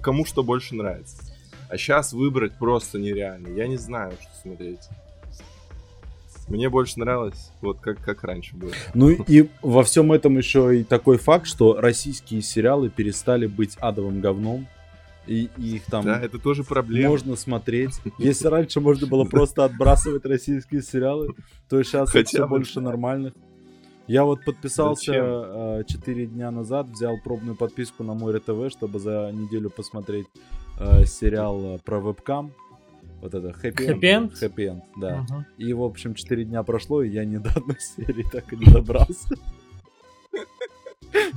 [0.00, 1.22] кому что больше нравится.
[1.68, 3.48] А сейчас выбрать просто нереально.
[3.48, 4.80] Я не знаю, что смотреть.
[6.52, 8.72] Мне больше нравилось, вот как, как раньше было.
[8.92, 14.20] Ну и во всем этом еще и такой факт, что российские сериалы перестали быть адовым
[14.20, 14.66] говном.
[15.26, 17.10] И, и их там Да, это тоже проблема.
[17.10, 17.92] можно смотреть.
[18.18, 21.34] Если раньше можно было просто отбрасывать российские сериалы,
[21.70, 23.32] то сейчас все больше нормальных.
[24.06, 25.86] Я вот подписался Зачем?
[25.86, 30.26] 4 дня назад, взял пробную подписку на Море ТВ, чтобы за неделю посмотреть
[30.78, 32.52] э, сериал э, про вебкам.
[33.22, 34.00] Вот это Happy End.
[34.00, 34.32] Happy End?
[34.42, 35.22] Happy End, да.
[35.22, 35.46] Мгм.
[35.56, 38.66] И, в общем, 4 дня прошло, и я ни до одной серии так и не
[38.66, 39.34] добрался.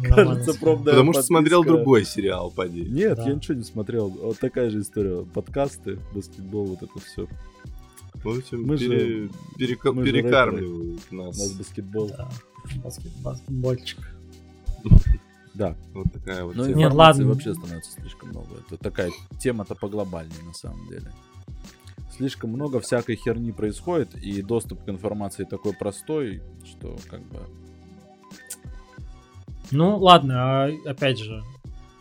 [0.04, 2.82] Кажется, пробная Потому что смотрел другой сериал, поди.
[2.86, 4.10] Нет, я ничего не смотрел.
[4.10, 5.24] Вот такая же история.
[5.26, 7.28] Подкасты, баскетбол, вот это все.
[8.16, 9.30] В общем, Мы же- пере-
[9.60, 11.52] перека- мы же перекармливают У нас нас.
[11.52, 12.08] баскетбол.
[12.10, 12.30] Да.
[12.84, 14.00] Баскет- Баскетбольчик.
[15.54, 15.76] Да.
[15.94, 16.78] Вот такая вот Но тема.
[16.78, 17.28] Нет, ладно.
[17.28, 18.48] вообще становится слишком много.
[18.68, 21.12] Это такая тема-то поглобальнее на самом деле.
[22.16, 27.40] Слишком много всякой херни происходит, и доступ к информации такой простой, что как бы...
[29.72, 31.44] Ну, ладно, а, опять же,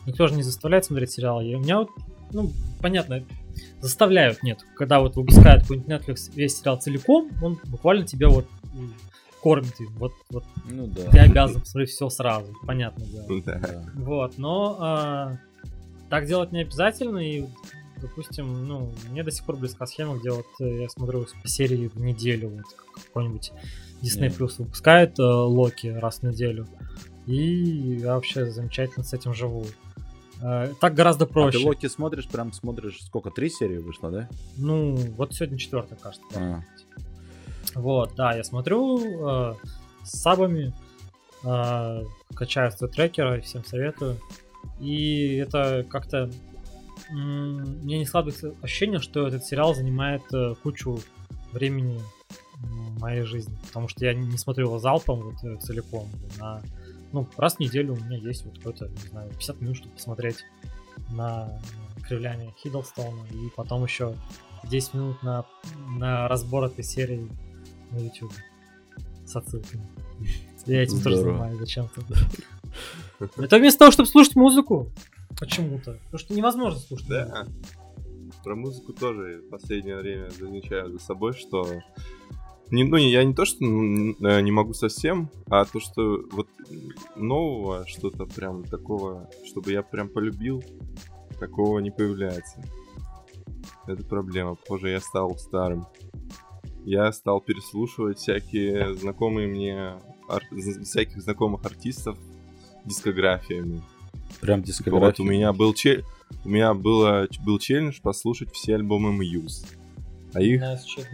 [0.06, 1.46] никто же не заставляет смотреть сериалы.
[1.46, 1.90] И у меня вот,
[2.30, 3.24] ну, понятно,
[3.80, 4.64] заставляют, нет.
[4.76, 8.46] Когда вот выпускают какой-нибудь Netflix весь сериал целиком, он буквально тебя вот
[9.42, 9.88] кормит им.
[9.96, 11.10] Вот, вот Ну да.
[11.10, 13.42] ты обязан посмотреть все сразу, понятное дело.
[13.44, 13.58] Да.
[13.58, 13.84] да.
[13.94, 15.38] Вот, но а,
[16.08, 17.44] так делать не обязательно, и,
[18.00, 21.88] допустим, ну, мне до сих пор близка схема, где вот э, я смотрю по серии
[21.88, 23.52] в неделю, вот как- какой-нибудь
[24.02, 24.28] Disney Не.
[24.28, 26.66] Plus выпускает э, Локи раз в неделю,
[27.26, 29.66] и я вообще замечательно с этим живу.
[30.42, 31.66] Э, так гораздо А ты проще.
[31.66, 34.28] Локи смотришь, прям смотришь, сколько, три серии вышло, да?
[34.56, 36.26] Ну, вот сегодня четвертая, кажется.
[36.34, 36.62] А.
[37.74, 39.54] Вот, да, я смотрю э,
[40.04, 40.72] с сабами,
[41.44, 44.18] э, качаю свой трекера, всем советую.
[44.80, 46.30] И это как-то...
[47.10, 51.00] Мне не складывается ощущение, что этот сериал занимает э, кучу
[51.52, 52.00] времени
[52.98, 53.56] моей жизни.
[53.66, 56.08] Потому что я не смотрю его залпом вот, э, целиком.
[56.38, 56.62] На,
[57.12, 60.44] ну, раз в неделю у меня есть вот какой-то, не знаю, 50 минут, чтобы посмотреть
[61.10, 61.60] на
[62.06, 63.26] кривляние Хиддлстона.
[63.30, 64.14] И потом еще
[64.64, 65.44] 10 минут на,
[65.98, 67.28] на разбор этой серии
[67.90, 68.32] на YouTube
[69.26, 69.86] с отсылками.
[70.66, 71.38] Я этим тоже Здорово.
[71.38, 72.02] занимаюсь зачем-то.
[73.36, 74.90] Это вместо того, чтобы слушать музыку.
[75.44, 75.98] Почему-то.
[76.04, 77.08] Потому что невозможно слушать.
[77.08, 77.46] Да.
[78.42, 81.66] Про музыку тоже в последнее время замечаю за собой, что
[82.70, 86.48] не, ну, я не то, что э, не могу совсем, а то, что вот
[87.16, 90.62] нового, что-то прям такого, чтобы я прям полюбил,
[91.38, 92.62] такого не появляется.
[93.86, 94.54] Это проблема.
[94.54, 95.86] Похоже, я стал старым.
[96.84, 102.18] Я стал переслушивать всякие знакомые мне ар- всяких знакомых артистов
[102.84, 103.82] дискографиями.
[104.40, 105.06] Прям дискография.
[105.06, 106.04] Вот у меня был че-
[106.44, 109.66] у меня было, был челлендж послушать все альбомы Muse.
[110.34, 110.62] А их,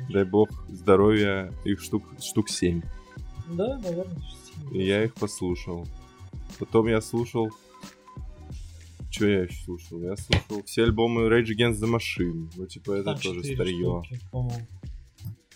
[0.09, 2.81] дай бог, здоровья, их штук, штук 7.
[3.51, 4.17] Да, наверное.
[4.73, 5.87] И я их послушал.
[6.59, 7.51] Потом я слушал...
[9.11, 10.01] Что я еще слушал?
[10.03, 12.49] Я слушал все альбомы Rage Against the Machine.
[12.57, 14.03] Ну, типа, это Там тоже старье.
[14.05, 14.67] штуки, по-моему.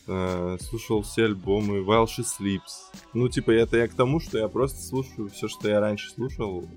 [0.09, 2.93] Э, слушал все альбомы While She Sleeps.
[3.15, 6.69] Ну, типа, это я к тому, что я просто слушаю все, что я раньше слушал,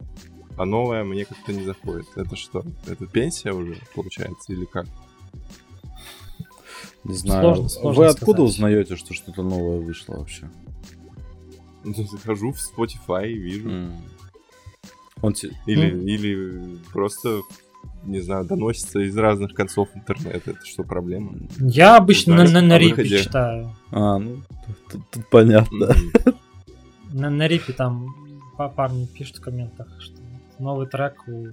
[0.58, 2.08] а новое мне как-то не заходит.
[2.16, 2.64] Это что?
[2.88, 4.86] Это пенсия уже, получается, или как?
[7.04, 7.42] Не знаю.
[7.56, 8.50] Сложно- сложно Вы откуда сказать.
[8.54, 10.50] узнаете, что что-то новое вышло вообще?
[11.84, 13.70] Ну, захожу в Spotify и вижу.
[13.70, 13.94] М.
[15.22, 16.02] Он те- Или, Ну.
[16.04, 17.42] или просто,
[18.04, 20.52] не знаю, доносится из разных концов интернета.
[20.52, 21.34] Это что, проблема?
[21.60, 23.76] Я обычно на, Знаешь, на, на на рипе читаю.
[23.92, 24.42] А, ну,
[24.92, 25.86] тут, тут понятно.
[25.86, 26.34] М,
[27.14, 28.14] На, на рипе там
[28.58, 30.17] па- парни пишут в комментах, что
[30.60, 31.48] новый трек у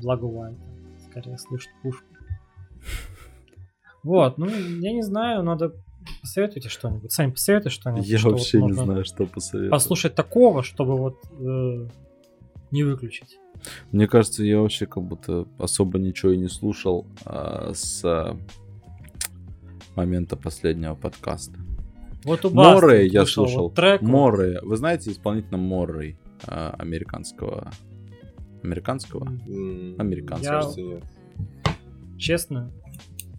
[0.00, 0.60] Благо Уайта.
[1.08, 2.06] Скорее слышат пушку.
[4.02, 5.74] Вот, ну, я не знаю, надо
[6.22, 7.12] посоветуйте что-нибудь.
[7.12, 8.06] Сами посоветуйте что-нибудь.
[8.06, 9.70] Я что вот вообще не можно знаю, что посоветовать.
[9.70, 11.88] Послушать такого, чтобы вот э,
[12.70, 13.38] не выключить.
[13.92, 18.34] Мне кажется, я вообще как будто особо ничего и не слушал а, с
[19.96, 21.58] момента последнего подкаста.
[22.24, 23.64] Вот у Моррей я слушал.
[23.64, 24.00] вот трек.
[24.02, 24.08] вот.
[24.08, 24.58] Моррей.
[24.62, 26.16] Вы знаете исполнителя Моррей,
[26.46, 27.70] а, американского
[28.62, 29.26] Американского?
[29.98, 30.74] Американского.
[30.76, 31.00] Я-.
[32.18, 32.70] Честно,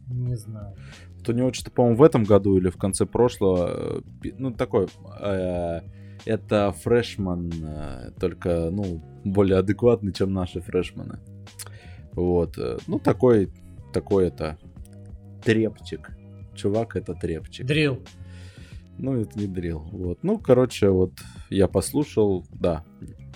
[0.07, 0.76] не знаю.
[1.18, 4.88] Вот у него что-то, по-моему, в этом году или в конце прошлого, э, ну, такой,
[5.19, 5.81] э,
[6.26, 11.19] это фрешман, э, только, ну, более адекватный, чем наши фрешманы.
[12.14, 12.57] Вот,
[12.88, 13.52] ну, такой,
[13.93, 14.57] такой это,
[15.43, 16.11] трепчик.
[16.56, 17.65] Чувак, это трепчик.
[17.65, 17.99] Дрил.
[18.98, 19.80] Ну, это не дрил.
[19.91, 20.19] Вот.
[20.23, 21.14] Ну, короче, вот
[21.49, 22.84] я послушал, да.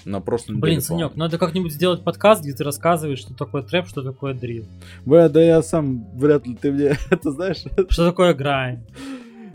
[0.05, 0.81] На прошлом Блин.
[0.81, 4.65] Санек, надо как-нибудь сделать подкаст, где ты рассказываешь, что такое трэп, что такое дрил.
[5.03, 8.85] Бля, да я сам, вряд ли ты мне, это знаешь, Что такое грайн.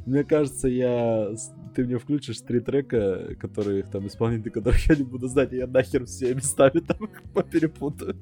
[0.07, 1.29] мне кажется, я,
[1.75, 5.69] ты мне включишь три трека, которые там исполнители, которых я не буду знать, и я
[5.69, 8.17] нахер все местами там их поперепутаю.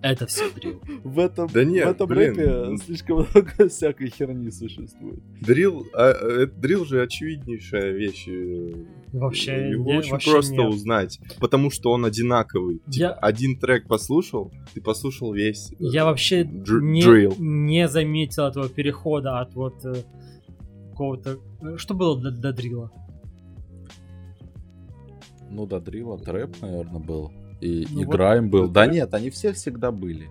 [0.00, 0.80] Это все дрил.
[1.02, 2.36] В этом, Да нет, в этом блин.
[2.36, 5.20] рэпе слишком много всякой херни существует.
[5.40, 8.28] Дрил, а, э, дрил же очевиднейшая вещь.
[8.28, 10.68] э, Вообще, Его не- очень вообще просто нет.
[10.68, 12.76] узнать, потому что он одинаковый.
[12.88, 15.72] Типа, Я- один трек послушал, ты послушал весь.
[15.72, 17.34] э, Я вообще Др- не, drill.
[17.38, 19.94] не заметил этого перехода от вот э,
[20.90, 21.38] какого-то...
[21.62, 22.92] э, Что было до, до дрила?
[25.50, 27.32] Ну да, дрила, трэп, наверное, был.
[27.60, 28.68] И, Ну и вот- грайм был.
[28.68, 30.28] Да нет, они все всегда были.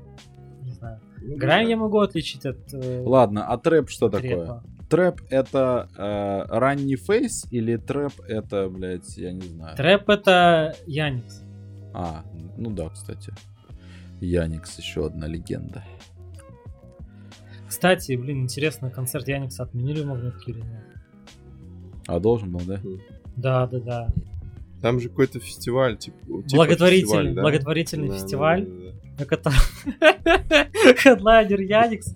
[0.64, 0.99] Не знаю.
[1.22, 1.70] Ну, грайм да.
[1.72, 4.30] я могу отличить от э, Ладно, а трэп что такое?
[4.30, 4.64] трэпа.
[4.90, 9.76] Трэп это э, ранний Face или трэп это, блядь, я не знаю.
[9.76, 11.44] Трэп это Яникс.
[11.94, 12.24] А,
[12.58, 13.34] ну да, кстати.
[14.22, 15.84] Яникс еще одна легенда.
[17.68, 20.84] Кстати, блин, интересно, концерт Яникса отменили в Магнитке или нет?
[22.08, 22.80] А должен был, да?
[23.36, 24.08] Да, да, да.
[24.88, 26.18] Там же какой-то фестиваль, типа.
[26.26, 27.41] благотворительный фестиваль, да?
[27.41, 29.26] благотворительный Да, фестиваль, да, да.
[29.26, 29.57] котором
[31.03, 32.15] хедлайнер Яникс.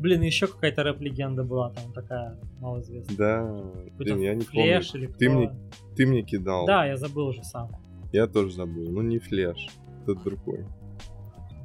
[0.00, 3.16] Блин, еще какая-то рэп-легенда была там такая малоизвестная.
[3.16, 3.62] Да,
[3.98, 4.80] блин, я не помню.
[4.94, 5.16] или кто.
[5.18, 5.52] Ты мне,
[5.96, 6.66] ты мне кидал.
[6.66, 7.70] Да, я забыл уже сам.
[8.12, 8.90] Я тоже забыл.
[8.90, 9.68] Ну, не флеш.
[10.04, 10.64] Тот другой.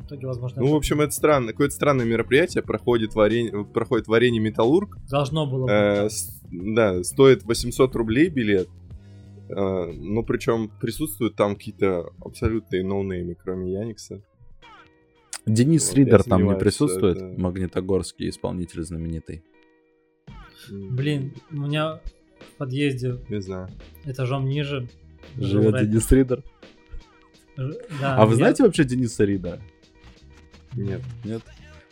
[0.01, 1.47] В итоге, возможно, Ну, в это общем, это странно.
[1.51, 2.61] Какое-то странное мероприятие.
[2.61, 4.97] Проходит варенье, проходит варенье Металлург.
[5.09, 5.71] должно было быть.
[5.73, 8.67] Э, с- да, стоит 800 рублей билет.
[9.49, 14.21] Э, ну, причем присутствуют там какие-то абсолютные ноунеймы, кроме Яникса.
[15.45, 19.43] Денис Вот, Ридер там не присутствует, это- магнитогорский исполнитель знаменитый.
[20.71, 21.99] Блин, у меня
[22.39, 23.67] в подъезде Не знаю.
[24.05, 24.87] этажом ниже
[25.37, 25.81] Живет.
[25.89, 26.43] Денис Ридер.
[27.57, 29.59] Ж- да, А вы я- знаете вообще Дениса Ридера?
[30.75, 31.01] Нет.
[31.25, 31.41] Нет?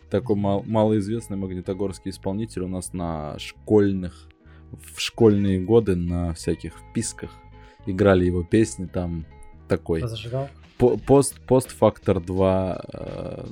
[0.09, 4.27] Такой мал- малоизвестный магнитогорский исполнитель у нас на школьных,
[4.71, 7.31] в школьные годы на всяких вписках
[7.85, 9.25] играли его песни там
[9.67, 9.99] такой.
[9.99, 10.49] Кто зажигал?
[10.77, 13.45] По- Пост, постфактор 2 э,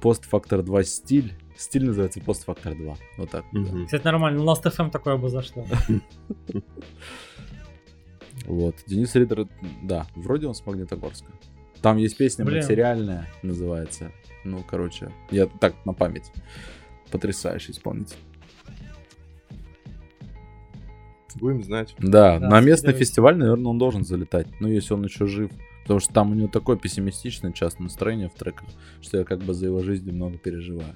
[0.00, 1.34] постфактор 2 стиль.
[1.56, 2.96] Стиль называется постфактор 2.
[3.18, 3.44] Вот так.
[3.52, 3.58] да.
[3.60, 3.84] Мгм.
[3.86, 4.42] Кстати, нормально.
[4.42, 5.66] На Last.fm такое бы зашло.
[8.46, 8.76] Вот.
[8.86, 9.46] Денис Ридер,
[9.82, 11.30] да, вроде он с Магнитогорска.
[11.82, 12.62] Там есть песня Блин.
[12.62, 14.10] «Материальная» называется.
[14.44, 16.32] Ну, короче, я так на память.
[17.10, 18.16] Потрясающий исполнитель.
[21.38, 21.94] Будем знать.
[21.98, 24.48] Да, Да, на местный фестиваль, наверное, он должен залетать.
[24.60, 25.50] Ну, если он еще жив.
[25.82, 28.68] Потому что там у него такое пессимистичное часто настроение в треках,
[29.00, 30.94] что я как бы за его жизнь немного переживаю.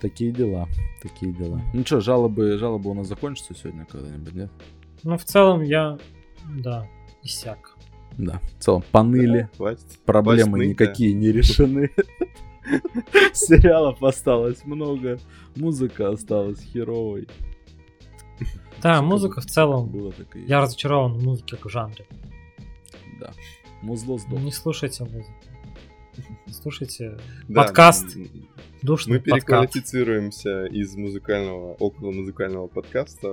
[0.00, 0.68] Такие дела,
[1.02, 1.60] такие дела.
[1.74, 4.50] Ну что, жалобы, жалобы у нас закончатся сегодня когда-нибудь, нет?
[5.02, 5.98] Ну, в целом, я...
[6.56, 6.88] Да,
[7.22, 7.76] иссяк.
[8.16, 9.86] Да, в целом, поныли, Хватит.
[10.04, 10.84] проблемы Хватит ныть, да.
[10.84, 11.90] никакие не решены.
[13.32, 15.18] Сериалов осталось много,
[15.56, 17.28] музыка осталась херовой.
[18.82, 19.88] Да, музыка в целом...
[19.88, 20.42] Было так и.
[20.44, 22.06] Я разочарован в музыке как жанре.
[23.20, 23.32] Да.
[23.82, 24.40] Музло сдох.
[24.40, 25.32] Не слушайте музыку.
[26.50, 27.16] Слушайте
[27.48, 28.16] Да, Подкаст.
[28.82, 29.46] душный Мы подкаст.
[29.46, 33.28] переквалифицируемся из музыкального, около музыкального подкаста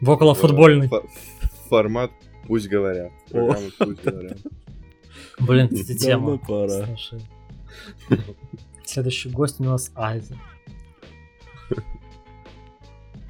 [0.00, 0.88] В около в футбольный.
[0.88, 2.10] фо- в формат
[2.46, 3.12] «Пусть говорят».
[3.30, 4.38] Программа «Пусть говорят».
[5.40, 5.68] Блин,
[6.00, 6.38] Давно тема.
[6.38, 6.86] пора.
[6.86, 7.20] Слушай.
[8.84, 10.36] Следующий гость у нас Айза.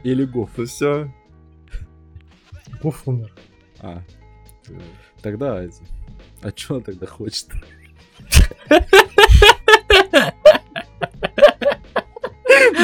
[0.05, 0.51] Или Гоф.
[0.57, 1.13] Ну все.
[2.83, 3.33] Гуф умер.
[3.81, 4.03] А,
[5.23, 5.83] тогда Айзи.
[6.43, 7.49] А что он тогда хочет?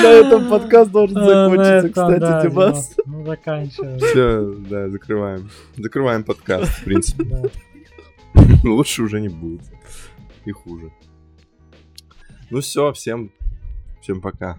[0.02, 2.94] На этом подкаст должен А, закончиться, кстати, Димас.
[3.06, 3.98] Ну, заканчиваем.
[3.98, 5.50] Все, да, закрываем.
[5.76, 7.50] Закрываем подкаст, в принципе.
[8.64, 9.62] Лучше уже не будет.
[10.44, 10.90] И хуже.
[12.50, 13.32] Ну все, всем,
[14.00, 14.56] всем пока.